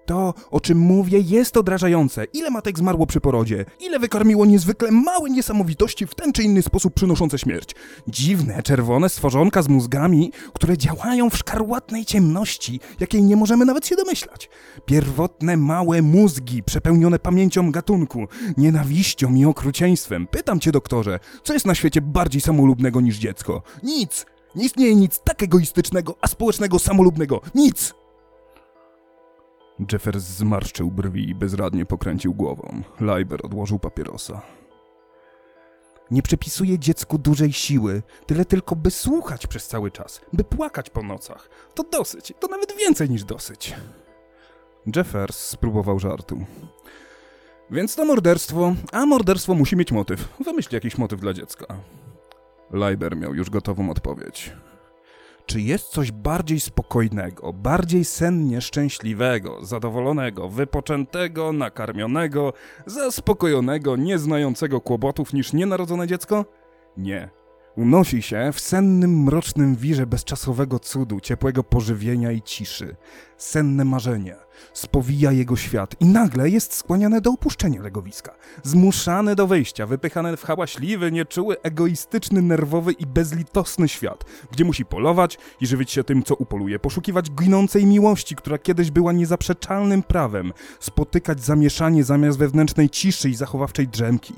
To, 0.06 0.34
o 0.52 0.60
czym 0.60 0.78
mówię, 0.78 1.20
jest 1.20 1.58
odrażające. 1.58 2.26
Ile 2.34 2.50
matek 2.50 2.80
zmarło 2.80 3.06
przy 3.06 3.22
porodzie? 3.22 3.66
Ile 3.80 4.00
wykarmiło 4.00 4.46
niezwykle 4.46 4.92
małe 4.92 5.30
niesamowitości 5.30 6.08
w 6.08 6.16
ten 6.16 6.34
czy 6.34 6.44
inny 6.44 6.62
sposób 6.62 6.94
przynoszące 6.94 7.40
śmierć? 7.40 7.76
Dziwne, 8.08 8.64
czerwone 8.64 9.10
stworzonka 9.10 9.62
z 9.62 9.68
mózgami, 9.68 10.32
które 10.54 10.78
działają 10.78 11.30
w 11.30 11.38
szkarłatnej 11.38 12.06
ciemności, 12.06 12.80
jakiej 13.00 13.24
nie 13.24 13.36
możemy 13.36 13.66
nawet 13.66 13.88
się 13.88 13.96
domyślać. 13.96 14.50
Pierwotne, 14.86 15.58
małe 15.58 16.02
mózgi, 16.02 16.64
przepełnione 16.64 17.20
pamięcią 17.20 17.72
gatunku, 17.72 18.28
nienawiścią 18.58 19.36
i 19.36 19.46
okrucieństwem. 19.46 20.28
Pytam 20.28 20.60
cię, 20.60 20.72
doktorze, 20.72 21.20
co 21.44 21.54
jest 21.54 21.66
na 21.66 21.76
świecie 21.76 22.02
bardziej 22.02 22.42
samolubnego 22.42 23.02
niż 23.02 23.18
dziecko? 23.18 23.62
Nic! 23.84 24.26
Nie 24.56 24.66
istnieje 24.66 24.96
nic 24.96 25.20
tak 25.24 25.44
egoistycznego, 25.44 26.16
a 26.22 26.28
społecznego 26.28 26.80
samolubnego. 26.80 27.42
Nic! 27.56 27.94
Jeffers 29.92 30.24
zmarszczył 30.24 30.92
brwi 30.92 31.30
i 31.30 31.36
bezradnie 31.36 31.86
pokręcił 31.86 32.34
głową. 32.34 32.82
Leiber 33.00 33.46
odłożył 33.46 33.80
papierosa. 33.80 34.42
Nie 36.12 36.22
przypisuje 36.22 36.80
dziecku 36.80 37.18
dużej 37.18 37.54
siły, 37.54 38.02
tyle 38.26 38.46
tylko 38.46 38.76
by 38.76 38.92
słuchać 38.92 39.48
przez 39.48 39.68
cały 39.68 39.92
czas, 39.92 40.22
by 40.34 40.44
płakać 40.44 40.90
po 40.90 41.04
nocach. 41.04 41.50
To 41.74 41.84
dosyć, 41.84 42.34
to 42.40 42.48
nawet 42.48 42.78
więcej 42.78 43.10
niż 43.10 43.24
dosyć. 43.24 43.76
Jeffers 44.96 45.38
spróbował 45.38 46.00
żartu. 46.00 46.46
Więc 47.72 47.96
to 47.96 48.06
morderstwo, 48.06 48.76
a 48.92 49.06
morderstwo 49.06 49.56
musi 49.56 49.76
mieć 49.76 49.92
motyw. 49.92 50.30
Wymyśl 50.46 50.76
jakiś 50.76 50.98
motyw 50.98 51.20
dla 51.20 51.34
dziecka. 51.34 51.66
Leiber 52.72 53.18
miał 53.18 53.36
już 53.36 53.50
gotową 53.50 53.90
odpowiedź. 53.90 54.54
Czy 55.46 55.62
jest 55.62 55.88
coś 55.88 56.12
bardziej 56.12 56.60
spokojnego, 56.60 57.54
bardziej 57.54 58.06
sennie 58.06 58.62
szczęśliwego, 58.62 59.66
zadowolonego, 59.66 60.50
wypoczętego, 60.50 61.54
nakarmionego, 61.54 62.54
zaspokojonego, 62.86 63.96
nieznającego 63.96 64.82
kłopotów 64.82 65.34
niż 65.34 65.54
nienarodzone 65.54 66.08
dziecko? 66.08 66.46
Nie. 66.98 67.43
Unosi 67.76 68.22
się 68.22 68.52
w 68.54 68.60
sennym, 68.60 69.24
mrocznym 69.24 69.76
wirze 69.76 70.08
bezczasowego 70.08 70.80
cudu, 70.80 71.20
ciepłego 71.20 71.64
pożywienia 71.64 72.32
i 72.32 72.42
ciszy. 72.42 72.96
Senne 73.38 73.86
marzenia. 73.86 74.36
Spowija 74.74 75.32
jego 75.32 75.56
świat 75.56 75.96
i 76.00 76.06
nagle 76.06 76.50
jest 76.50 76.74
skłaniane 76.74 77.22
do 77.22 77.32
opuszczenia 77.32 77.82
legowiska. 77.82 78.36
Zmuszane 78.64 79.36
do 79.36 79.48
wyjścia, 79.48 79.86
wypychane 79.86 80.38
w 80.38 80.44
hałaśliwy, 80.44 81.12
nieczuły, 81.12 81.62
egoistyczny, 81.62 82.42
nerwowy 82.42 82.92
i 82.92 83.06
bezlitosny 83.06 83.88
świat, 83.88 84.26
gdzie 84.52 84.66
musi 84.66 84.86
polować 84.86 85.38
i 85.62 85.68
żywić 85.68 85.92
się 85.92 86.04
tym, 86.04 86.24
co 86.24 86.36
upoluje, 86.36 86.80
poszukiwać 86.80 87.32
ginącej 87.32 87.86
miłości, 87.86 88.36
która 88.36 88.58
kiedyś 88.58 88.92
była 88.92 89.12
niezaprzeczalnym 89.12 90.04
prawem, 90.04 90.54
spotykać 90.80 91.44
zamieszanie 91.44 92.04
zamiast 92.04 92.38
wewnętrznej 92.38 92.90
ciszy 92.90 93.30
i 93.30 93.36
zachowawczej 93.36 93.88
drzemki. 93.88 94.34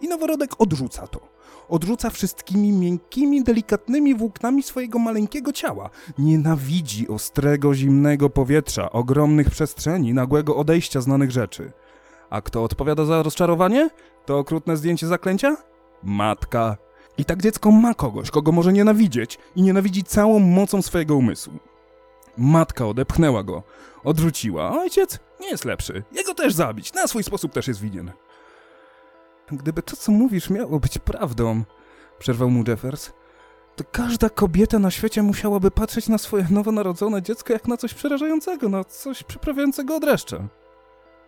I 0.00 0.08
noworodek 0.08 0.60
odrzuca 0.60 1.06
to 1.06 1.39
odrzuca 1.70 2.10
wszystkimi 2.10 2.72
miękkimi, 2.72 3.44
delikatnymi 3.44 4.14
włóknami 4.14 4.62
swojego 4.62 4.98
maleńkiego 4.98 5.52
ciała. 5.52 5.90
Nienawidzi 6.18 7.08
ostrego, 7.08 7.74
zimnego 7.74 8.30
powietrza, 8.30 8.92
ogromnych 8.92 9.50
przestrzeni, 9.50 10.14
nagłego 10.14 10.56
odejścia 10.56 11.00
znanych 11.00 11.30
rzeczy. 11.30 11.72
A 12.30 12.40
kto 12.40 12.64
odpowiada 12.64 13.04
za 13.04 13.22
rozczarowanie? 13.22 13.90
To 14.26 14.38
okrutne 14.38 14.76
zdjęcie 14.76 15.06
zaklęcia? 15.06 15.56
Matka. 16.02 16.76
I 17.18 17.24
tak 17.24 17.42
dziecko 17.42 17.70
ma 17.70 17.94
kogoś, 17.94 18.30
kogo 18.30 18.52
może 18.52 18.72
nienawidzieć 18.72 19.38
i 19.56 19.62
nienawidzi 19.62 20.04
całą 20.04 20.38
mocą 20.38 20.82
swojego 20.82 21.16
umysłu. 21.16 21.52
Matka 22.36 22.86
odepchnęła 22.86 23.42
go, 23.42 23.62
odrzuciła. 24.04 24.80
Ojciec 24.80 25.18
nie 25.40 25.48
jest 25.48 25.64
lepszy. 25.64 26.02
Jego 26.12 26.34
też 26.34 26.54
zabić. 26.54 26.92
Na 26.92 27.06
swój 27.06 27.22
sposób 27.22 27.52
też 27.52 27.68
jest 27.68 27.80
winien. 27.80 28.12
Gdyby 29.52 29.82
to, 29.82 29.96
co 29.96 30.12
mówisz, 30.12 30.50
miało 30.50 30.80
być 30.80 30.98
prawdą, 30.98 31.62
przerwał 32.18 32.50
mu 32.50 32.64
Jeffers, 32.68 33.12
to 33.76 33.84
każda 33.92 34.30
kobieta 34.30 34.78
na 34.78 34.90
świecie 34.90 35.22
musiałaby 35.22 35.70
patrzeć 35.70 36.08
na 36.08 36.18
swoje 36.18 36.46
nowonarodzone 36.50 37.22
dziecko 37.22 37.52
jak 37.52 37.68
na 37.68 37.76
coś 37.76 37.94
przerażającego, 37.94 38.68
na 38.68 38.84
coś 38.84 39.22
przyprawiającego 39.22 39.96
od 39.96 40.02
dreszcze. 40.02 40.48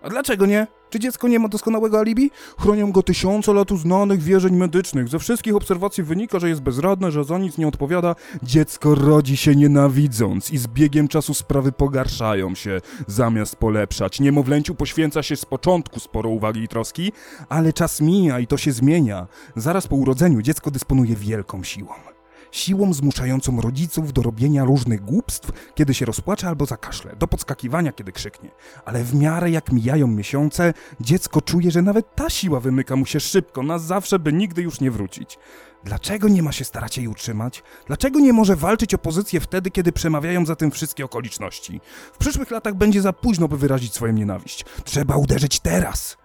A 0.03 0.09
dlaczego 0.09 0.47
nie? 0.47 0.67
Czy 0.91 0.99
dziecko 0.99 1.29
nie 1.29 1.39
ma 1.39 1.49
doskonałego 1.49 1.99
alibi? 1.99 2.31
Chronią 2.59 2.93
go 2.93 3.03
tysiące 3.03 3.53
lat 3.53 3.73
uznanych 3.73 4.23
wierzeń 4.23 4.57
medycznych. 4.57 5.09
Ze 5.09 5.19
wszystkich 5.19 5.57
obserwacji 5.57 6.05
wynika, 6.05 6.39
że 6.39 6.49
jest 6.49 6.61
bezradne, 6.61 7.13
że 7.13 7.25
za 7.25 7.39
nic 7.39 7.59
nie 7.59 7.69
odpowiada. 7.69 8.15
Dziecko 8.43 8.95
rodzi 8.95 9.37
się 9.37 9.57
nienawidząc 9.57 10.51
i 10.51 10.59
z 10.59 10.67
biegiem 10.67 11.09
czasu 11.09 11.35
sprawy 11.35 11.73
pogarszają 11.73 12.55
się, 12.55 12.81
zamiast 13.07 13.57
polepszać. 13.57 14.21
Niemowlęciu 14.21 14.75
poświęca 14.75 15.23
się 15.23 15.37
z 15.37 15.45
początku 15.45 16.01
sporo 16.01 16.31
uwagi 16.31 16.61
i 16.61 16.69
troski, 16.69 17.13
ale 17.49 17.73
czas 17.73 18.01
mija 18.01 18.41
i 18.41 18.47
to 18.47 18.57
się 18.57 18.73
zmienia. 18.73 19.27
Zaraz 19.57 19.87
po 19.87 19.97
urodzeniu 19.97 20.43
dziecko 20.43 20.71
dysponuje 20.71 21.17
wielką 21.17 21.63
siłą 21.63 22.12
siłą 22.53 22.93
zmuszającą 22.93 23.61
rodziców 23.61 24.13
do 24.13 24.23
robienia 24.23 24.65
różnych 24.65 25.01
głupstw, 25.01 25.53
kiedy 25.75 25.95
się 25.95 26.07
rozpłacze 26.07 26.49
albo 26.49 26.67
zakaszle, 26.67 27.17
do 27.17 27.29
podskakiwania, 27.29 27.93
kiedy 27.93 28.13
krzyknie. 28.13 28.51
Ale 28.85 29.05
w 29.05 29.15
miarę 29.15 29.51
jak 29.51 29.73
mijają 29.73 30.07
miesiące, 30.07 30.75
dziecko 31.01 31.41
czuje, 31.41 31.71
że 31.71 31.83
nawet 31.83 32.15
ta 32.15 32.31
siła 32.31 32.61
wymyka 32.61 32.97
mu 32.97 33.07
się 33.07 33.21
szybko, 33.21 33.63
na 33.63 33.79
zawsze, 33.79 34.19
by 34.19 34.33
nigdy 34.33 34.63
już 34.63 34.81
nie 34.81 34.91
wrócić. 34.91 35.39
Dlaczego 35.85 36.29
nie 36.29 36.43
ma 36.43 36.53
się 36.53 36.65
starać 36.65 36.99
jej 36.99 37.09
utrzymać? 37.09 37.63
Dlaczego 37.87 38.21
nie 38.21 38.33
może 38.33 38.57
walczyć 38.57 38.95
o 38.95 38.99
pozycję 38.99 39.41
wtedy, 39.41 39.71
kiedy 39.71 39.93
przemawiają 39.93 40.47
za 40.47 40.57
tym 40.57 40.71
wszystkie 40.71 41.05
okoliczności? 41.05 41.81
W 42.13 42.19
przyszłych 42.19 42.51
latach 42.51 42.75
będzie 42.75 43.03
za 43.03 43.13
późno, 43.13 43.49
by 43.49 43.57
wyrazić 43.59 43.95
swoją 43.95 44.13
nienawiść. 44.13 44.65
Trzeba 44.85 45.17
uderzyć 45.17 45.61
teraz! 45.61 46.22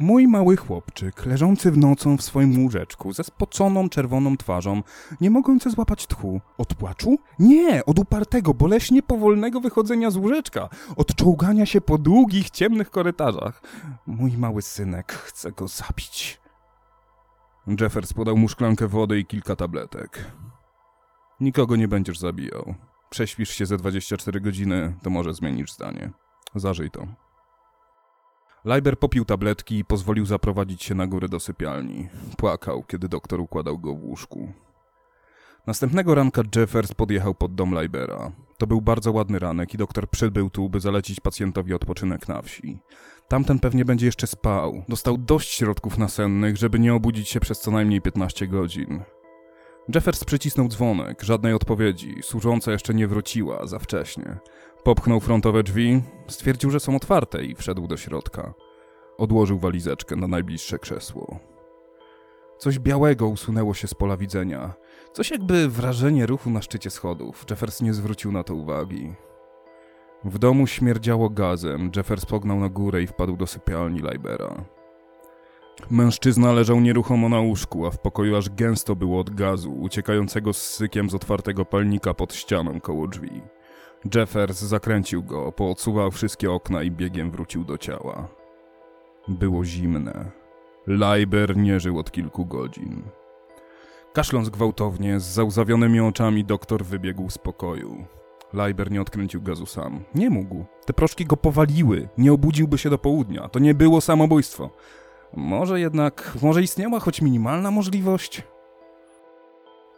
Mój 0.00 0.28
mały 0.28 0.56
chłopczyk, 0.56 1.26
leżący 1.26 1.70
w 1.70 1.78
nocą 1.78 2.16
w 2.16 2.22
swoim 2.22 2.62
łóżeczku, 2.62 3.12
ze 3.12 3.24
spoconą 3.24 3.88
czerwoną 3.88 4.36
twarzą, 4.36 4.82
nie 5.20 5.30
mogący 5.30 5.70
złapać 5.70 6.06
tchu. 6.06 6.40
Od 6.58 6.74
płaczu? 6.74 7.18
Nie, 7.38 7.84
od 7.84 7.98
upartego, 7.98 8.54
boleśnie 8.54 9.02
powolnego 9.02 9.60
wychodzenia 9.60 10.10
z 10.10 10.16
łóżeczka, 10.16 10.68
od 10.96 11.14
czołgania 11.14 11.66
się 11.66 11.80
po 11.80 11.98
długich, 11.98 12.50
ciemnych 12.50 12.90
korytarzach. 12.90 13.62
Mój 14.06 14.32
mały 14.32 14.62
synek, 14.62 15.12
chce 15.12 15.52
go 15.52 15.68
zabić. 15.68 16.40
Jeffers 17.80 18.12
podał 18.12 18.36
mu 18.36 18.48
szklankę 18.48 18.88
wody 18.88 19.18
i 19.18 19.26
kilka 19.26 19.56
tabletek. 19.56 20.24
Nikogo 21.40 21.76
nie 21.76 21.88
będziesz 21.88 22.18
zabijał. 22.18 22.74
Prześpisz 23.10 23.50
się 23.50 23.66
ze 23.66 23.76
24 23.76 24.40
godziny, 24.40 24.94
to 25.02 25.10
może 25.10 25.34
zmienisz 25.34 25.72
zdanie. 25.72 26.10
Zażyj 26.54 26.90
to. 26.90 27.27
Leiber 28.68 28.98
popił 28.98 29.24
tabletki 29.24 29.78
i 29.78 29.84
pozwolił 29.84 30.26
zaprowadzić 30.26 30.84
się 30.84 30.94
na 30.94 31.06
górę 31.06 31.28
do 31.28 31.40
sypialni. 31.40 32.08
Płakał, 32.36 32.82
kiedy 32.82 33.08
doktor 33.08 33.40
układał 33.40 33.78
go 33.78 33.94
w 33.94 34.04
łóżku. 34.04 34.52
Następnego 35.66 36.14
ranka 36.14 36.42
Jeffers 36.56 36.94
podjechał 36.94 37.34
pod 37.34 37.54
dom 37.54 37.72
Leibera. 37.72 38.32
To 38.58 38.66
był 38.66 38.80
bardzo 38.80 39.12
ładny 39.12 39.38
ranek 39.38 39.74
i 39.74 39.78
doktor 39.78 40.10
przybył 40.10 40.50
tu, 40.50 40.68
by 40.68 40.80
zalecić 40.80 41.20
pacjentowi 41.20 41.74
odpoczynek 41.74 42.28
na 42.28 42.42
wsi. 42.42 42.78
Tamten 43.28 43.58
pewnie 43.58 43.84
będzie 43.84 44.06
jeszcze 44.06 44.26
spał. 44.26 44.84
Dostał 44.88 45.18
dość 45.18 45.54
środków 45.54 45.98
nasennych, 45.98 46.56
żeby 46.56 46.78
nie 46.78 46.94
obudzić 46.94 47.28
się 47.28 47.40
przez 47.40 47.60
co 47.60 47.70
najmniej 47.70 48.00
15 48.00 48.46
godzin. 48.46 49.02
Jeffers 49.94 50.24
przycisnął 50.24 50.68
dzwonek, 50.68 51.22
żadnej 51.22 51.54
odpowiedzi, 51.54 52.14
służąca 52.22 52.72
jeszcze 52.72 52.94
nie 52.94 53.08
wróciła, 53.08 53.66
za 53.66 53.78
wcześnie. 53.78 54.38
Popchnął 54.82 55.20
frontowe 55.20 55.62
drzwi, 55.62 56.02
stwierdził, 56.28 56.70
że 56.70 56.80
są 56.80 56.96
otwarte 56.96 57.44
i 57.44 57.54
wszedł 57.54 57.86
do 57.86 57.96
środka. 57.96 58.54
Odłożył 59.18 59.58
walizeczkę 59.58 60.16
na 60.16 60.28
najbliższe 60.28 60.78
krzesło. 60.78 61.38
Coś 62.58 62.78
białego 62.78 63.28
usunęło 63.28 63.74
się 63.74 63.88
z 63.88 63.94
pola 63.94 64.16
widzenia. 64.16 64.74
Coś 65.12 65.30
jakby 65.30 65.68
wrażenie 65.68 66.26
ruchu 66.26 66.50
na 66.50 66.62
szczycie 66.62 66.90
schodów. 66.90 67.44
Jeffers 67.50 67.80
nie 67.80 67.94
zwrócił 67.94 68.32
na 68.32 68.44
to 68.44 68.54
uwagi. 68.54 69.14
W 70.24 70.38
domu 70.38 70.66
śmierdziało 70.66 71.30
gazem. 71.30 71.90
Jeffers 71.96 72.26
pognał 72.26 72.60
na 72.60 72.68
górę 72.68 73.02
i 73.02 73.06
wpadł 73.06 73.36
do 73.36 73.46
sypialni 73.46 74.00
Libera. 74.00 74.64
Mężczyzna 75.90 76.52
leżał 76.52 76.80
nieruchomo 76.80 77.28
na 77.28 77.40
łóżku, 77.40 77.86
a 77.86 77.90
w 77.90 77.98
pokoju 77.98 78.36
aż 78.36 78.50
gęsto 78.50 78.96
było 78.96 79.20
od 79.20 79.30
gazu, 79.30 79.80
uciekającego 79.80 80.52
z 80.52 80.62
sykiem 80.62 81.10
z 81.10 81.14
otwartego 81.14 81.64
palnika 81.64 82.14
pod 82.14 82.34
ścianą 82.34 82.80
koło 82.80 83.08
drzwi. 83.08 83.42
Jeffers 84.14 84.60
zakręcił 84.60 85.22
go, 85.22 85.52
poodsuwał 85.52 86.10
wszystkie 86.10 86.52
okna 86.52 86.82
i 86.82 86.90
biegiem 86.90 87.30
wrócił 87.30 87.64
do 87.64 87.78
ciała. 87.78 88.28
Było 89.28 89.64
zimne. 89.64 90.30
Leiber 90.86 91.56
nie 91.56 91.80
żył 91.80 91.98
od 91.98 92.10
kilku 92.10 92.46
godzin. 92.46 93.02
Kaszląc 94.12 94.48
gwałtownie, 94.48 95.20
z 95.20 95.24
załzawionymi 95.24 96.00
oczami 96.00 96.44
doktor 96.44 96.84
wybiegł 96.84 97.30
z 97.30 97.38
pokoju. 97.38 98.04
Leiber 98.52 98.90
nie 98.90 99.00
odkręcił 99.00 99.42
gazu 99.42 99.66
sam. 99.66 100.04
Nie 100.14 100.30
mógł. 100.30 100.64
Te 100.86 100.92
proszki 100.92 101.26
go 101.26 101.36
powaliły. 101.36 102.08
Nie 102.18 102.32
obudziłby 102.32 102.78
się 102.78 102.90
do 102.90 102.98
południa. 102.98 103.48
To 103.48 103.58
nie 103.58 103.74
było 103.74 104.00
samobójstwo. 104.00 104.70
Może 105.36 105.80
jednak, 105.80 106.32
może 106.42 106.62
istniała 106.62 107.00
choć 107.00 107.22
minimalna 107.22 107.70
możliwość? 107.70 108.42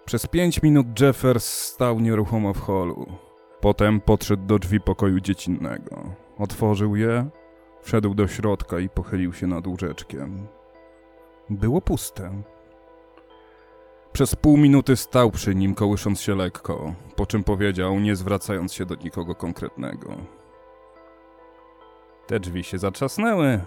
Przez 0.04 0.26
pięć 0.26 0.62
minut 0.62 1.00
Jeffers 1.00 1.44
stał 1.44 2.00
nieruchomo 2.00 2.54
w 2.54 2.60
holu. 2.60 3.06
Potem 3.60 4.00
podszedł 4.00 4.46
do 4.46 4.58
drzwi 4.58 4.80
pokoju 4.80 5.20
dziecinnego. 5.20 6.02
Otworzył 6.38 6.96
je, 6.96 7.30
wszedł 7.82 8.14
do 8.14 8.28
środka 8.28 8.78
i 8.78 8.88
pochylił 8.88 9.32
się 9.32 9.46
nad 9.46 9.66
łóżeczkiem. 9.66 10.46
Było 11.50 11.80
puste. 11.80 12.42
Przez 14.12 14.34
pół 14.34 14.56
minuty 14.56 14.96
stał 14.96 15.30
przy 15.30 15.54
nim, 15.54 15.74
kołysząc 15.74 16.20
się 16.20 16.34
lekko, 16.34 16.94
po 17.16 17.26
czym 17.26 17.44
powiedział, 17.44 18.00
nie 18.00 18.16
zwracając 18.16 18.72
się 18.72 18.86
do 18.86 18.94
nikogo 18.94 19.34
konkretnego. 19.34 20.16
Te 22.26 22.40
drzwi 22.40 22.64
się 22.64 22.78
zatrzasnęły. 22.78 23.60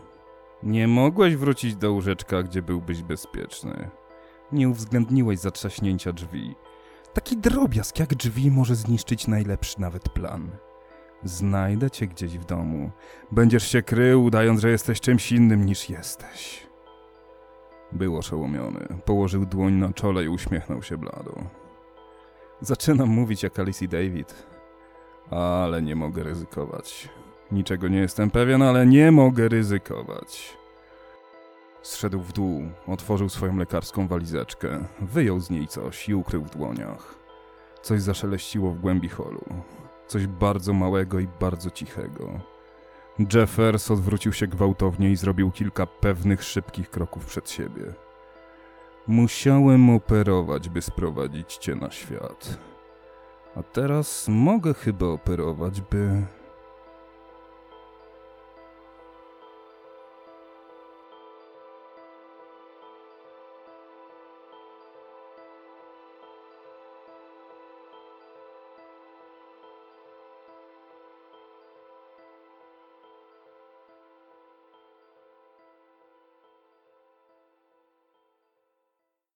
Nie 0.64 0.88
mogłeś 0.88 1.36
wrócić 1.36 1.76
do 1.76 1.92
łóżeczka, 1.92 2.44
gdzie 2.44 2.62
byłbyś 2.62 3.04
bezpieczny. 3.04 3.90
Nie 4.52 4.70
uwzględniłeś 4.70 5.40
zatrzaśnięcia 5.40 6.14
drzwi. 6.14 6.56
Taki 7.14 7.38
drobiazg 7.38 8.00
jak 8.00 8.16
drzwi 8.16 8.52
może 8.52 8.76
zniszczyć 8.76 9.28
najlepszy 9.28 9.82
nawet 9.82 10.10
plan. 10.10 10.52
Znajdę 11.24 11.92
cię 11.92 12.08
gdzieś 12.08 12.38
w 12.38 12.46
domu. 12.46 12.92
Będziesz 13.32 13.68
się 13.68 13.82
krył, 13.82 14.24
udając, 14.24 14.62
że 14.62 14.70
jesteś 14.70 15.02
czymś 15.02 15.32
innym 15.32 15.66
niż 15.66 15.90
jesteś. 15.90 16.68
Był 17.92 18.18
oszołomiony. 18.18 18.88
Położył 19.06 19.46
dłoń 19.46 19.74
na 19.74 19.94
czole 19.94 20.24
i 20.24 20.28
uśmiechnął 20.28 20.84
się 20.84 20.98
blado. 20.98 21.44
Zaczynam 22.62 23.10
mówić 23.10 23.44
jak 23.44 23.60
Alice 23.60 23.88
David. 23.88 24.48
Ale 25.30 25.82
nie 25.82 25.96
mogę 25.96 26.24
ryzykować. 26.24 27.10
Niczego 27.52 27.88
nie 27.88 28.00
jestem 28.00 28.32
pewien, 28.32 28.62
ale 28.62 28.86
nie 28.86 29.12
mogę 29.12 29.50
ryzykować. 29.50 30.58
Zszedł 31.84 32.20
w 32.20 32.34
dół, 32.34 32.64
otworzył 32.88 33.30
swoją 33.30 33.58
lekarską 33.58 34.08
walizeczkę, 34.08 34.86
wyjął 35.02 35.40
z 35.40 35.50
niej 35.50 35.68
coś 35.68 36.10
i 36.10 36.16
ukrył 36.16 36.44
w 36.44 36.50
dłoniach. 36.50 37.16
Coś 37.82 38.02
zaszeleściło 38.02 38.72
w 38.72 38.80
głębi 38.80 39.10
holu. 39.10 39.44
Coś 40.08 40.28
bardzo 40.28 40.74
małego 40.74 41.20
i 41.20 41.28
bardzo 41.40 41.70
cichego. 41.70 42.40
Jeffers 43.34 43.92
odwrócił 43.92 44.34
się 44.34 44.48
gwałtownie 44.48 45.12
i 45.12 45.16
zrobił 45.16 45.52
kilka 45.52 45.86
pewnych, 45.86 46.44
szybkich 46.44 46.90
kroków 46.90 47.26
przed 47.26 47.50
siebie. 47.50 47.94
Musiałem 49.08 49.90
operować, 49.90 50.70
by 50.70 50.82
sprowadzić 50.82 51.58
cię 51.58 51.76
na 51.76 51.92
świat. 51.92 52.58
A 53.56 53.64
teraz 53.64 54.28
mogę 54.28 54.74
chyba 54.74 55.06
operować, 55.06 55.82
by 55.82 56.26